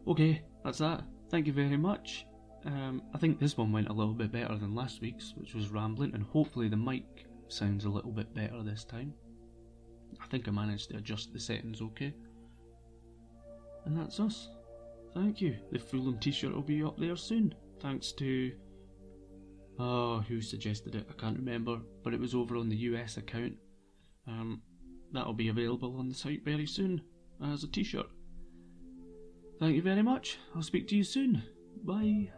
Okay, 0.08 0.44
that's 0.64 0.78
that. 0.78 1.04
Thank 1.30 1.48
you 1.48 1.54
very 1.54 1.78
much. 1.78 2.26
Um, 2.66 3.04
I 3.14 3.18
think 3.20 3.40
this 3.40 3.58
one 3.58 3.72
went 3.72 3.90
a 3.90 3.94
little 3.94 4.14
bit 4.14 4.32
better 4.32 4.56
than 4.56 4.74
last 4.74 5.02
week's, 5.02 5.34
which 5.38 5.54
was 5.54 5.70
rambling, 5.70 6.14
and 6.14 6.24
hopefully 6.24 6.68
the 6.68 6.78
mic 6.78 7.28
sounds 7.48 7.86
a 7.86 7.90
little 7.90 8.12
bit 8.12 8.34
better 8.34 8.64
this 8.64 8.84
time. 8.84 9.14
I 10.22 10.26
think 10.28 10.48
I 10.48 10.52
managed 10.52 10.90
to 10.90 10.98
adjust 10.98 11.32
the 11.32 11.40
settings 11.40 11.82
okay. 11.82 12.14
And 13.86 13.96
that's 13.96 14.20
us. 14.20 14.50
Thank 15.14 15.42
you. 15.42 15.58
The 15.72 15.80
Fulham 15.80 16.18
t 16.20 16.32
shirt 16.32 16.54
will 16.54 16.62
be 16.62 16.84
up 16.84 16.98
there 16.98 17.16
soon. 17.16 17.54
Thanks 17.80 18.12
to. 18.14 18.52
Oh, 19.78 20.22
who 20.22 20.42
suggested 20.42 20.96
it? 20.96 21.06
I 21.10 21.14
can't 21.14 21.38
remember, 21.38 21.80
but 22.04 22.14
it 22.14 22.20
was 22.20 22.34
over 22.34 22.58
on 22.58 22.70
the 22.70 22.78
US 22.78 23.18
account. 23.18 23.54
Um, 24.28 24.62
that'll 25.12 25.34
be 25.34 25.50
available 25.50 25.98
on 25.98 26.10
the 26.10 26.16
site 26.16 26.44
very 26.44 26.66
soon 26.66 27.02
as 27.44 27.64
a 27.64 27.68
t 27.68 27.84
shirt. 27.84 28.08
Thank 29.60 29.76
you 29.76 29.82
very 29.82 30.02
much. 30.02 30.40
I'll 30.56 30.64
speak 30.64 30.88
to 30.90 30.96
you 30.96 31.04
soon. 31.04 31.44
Bye. 31.84 32.32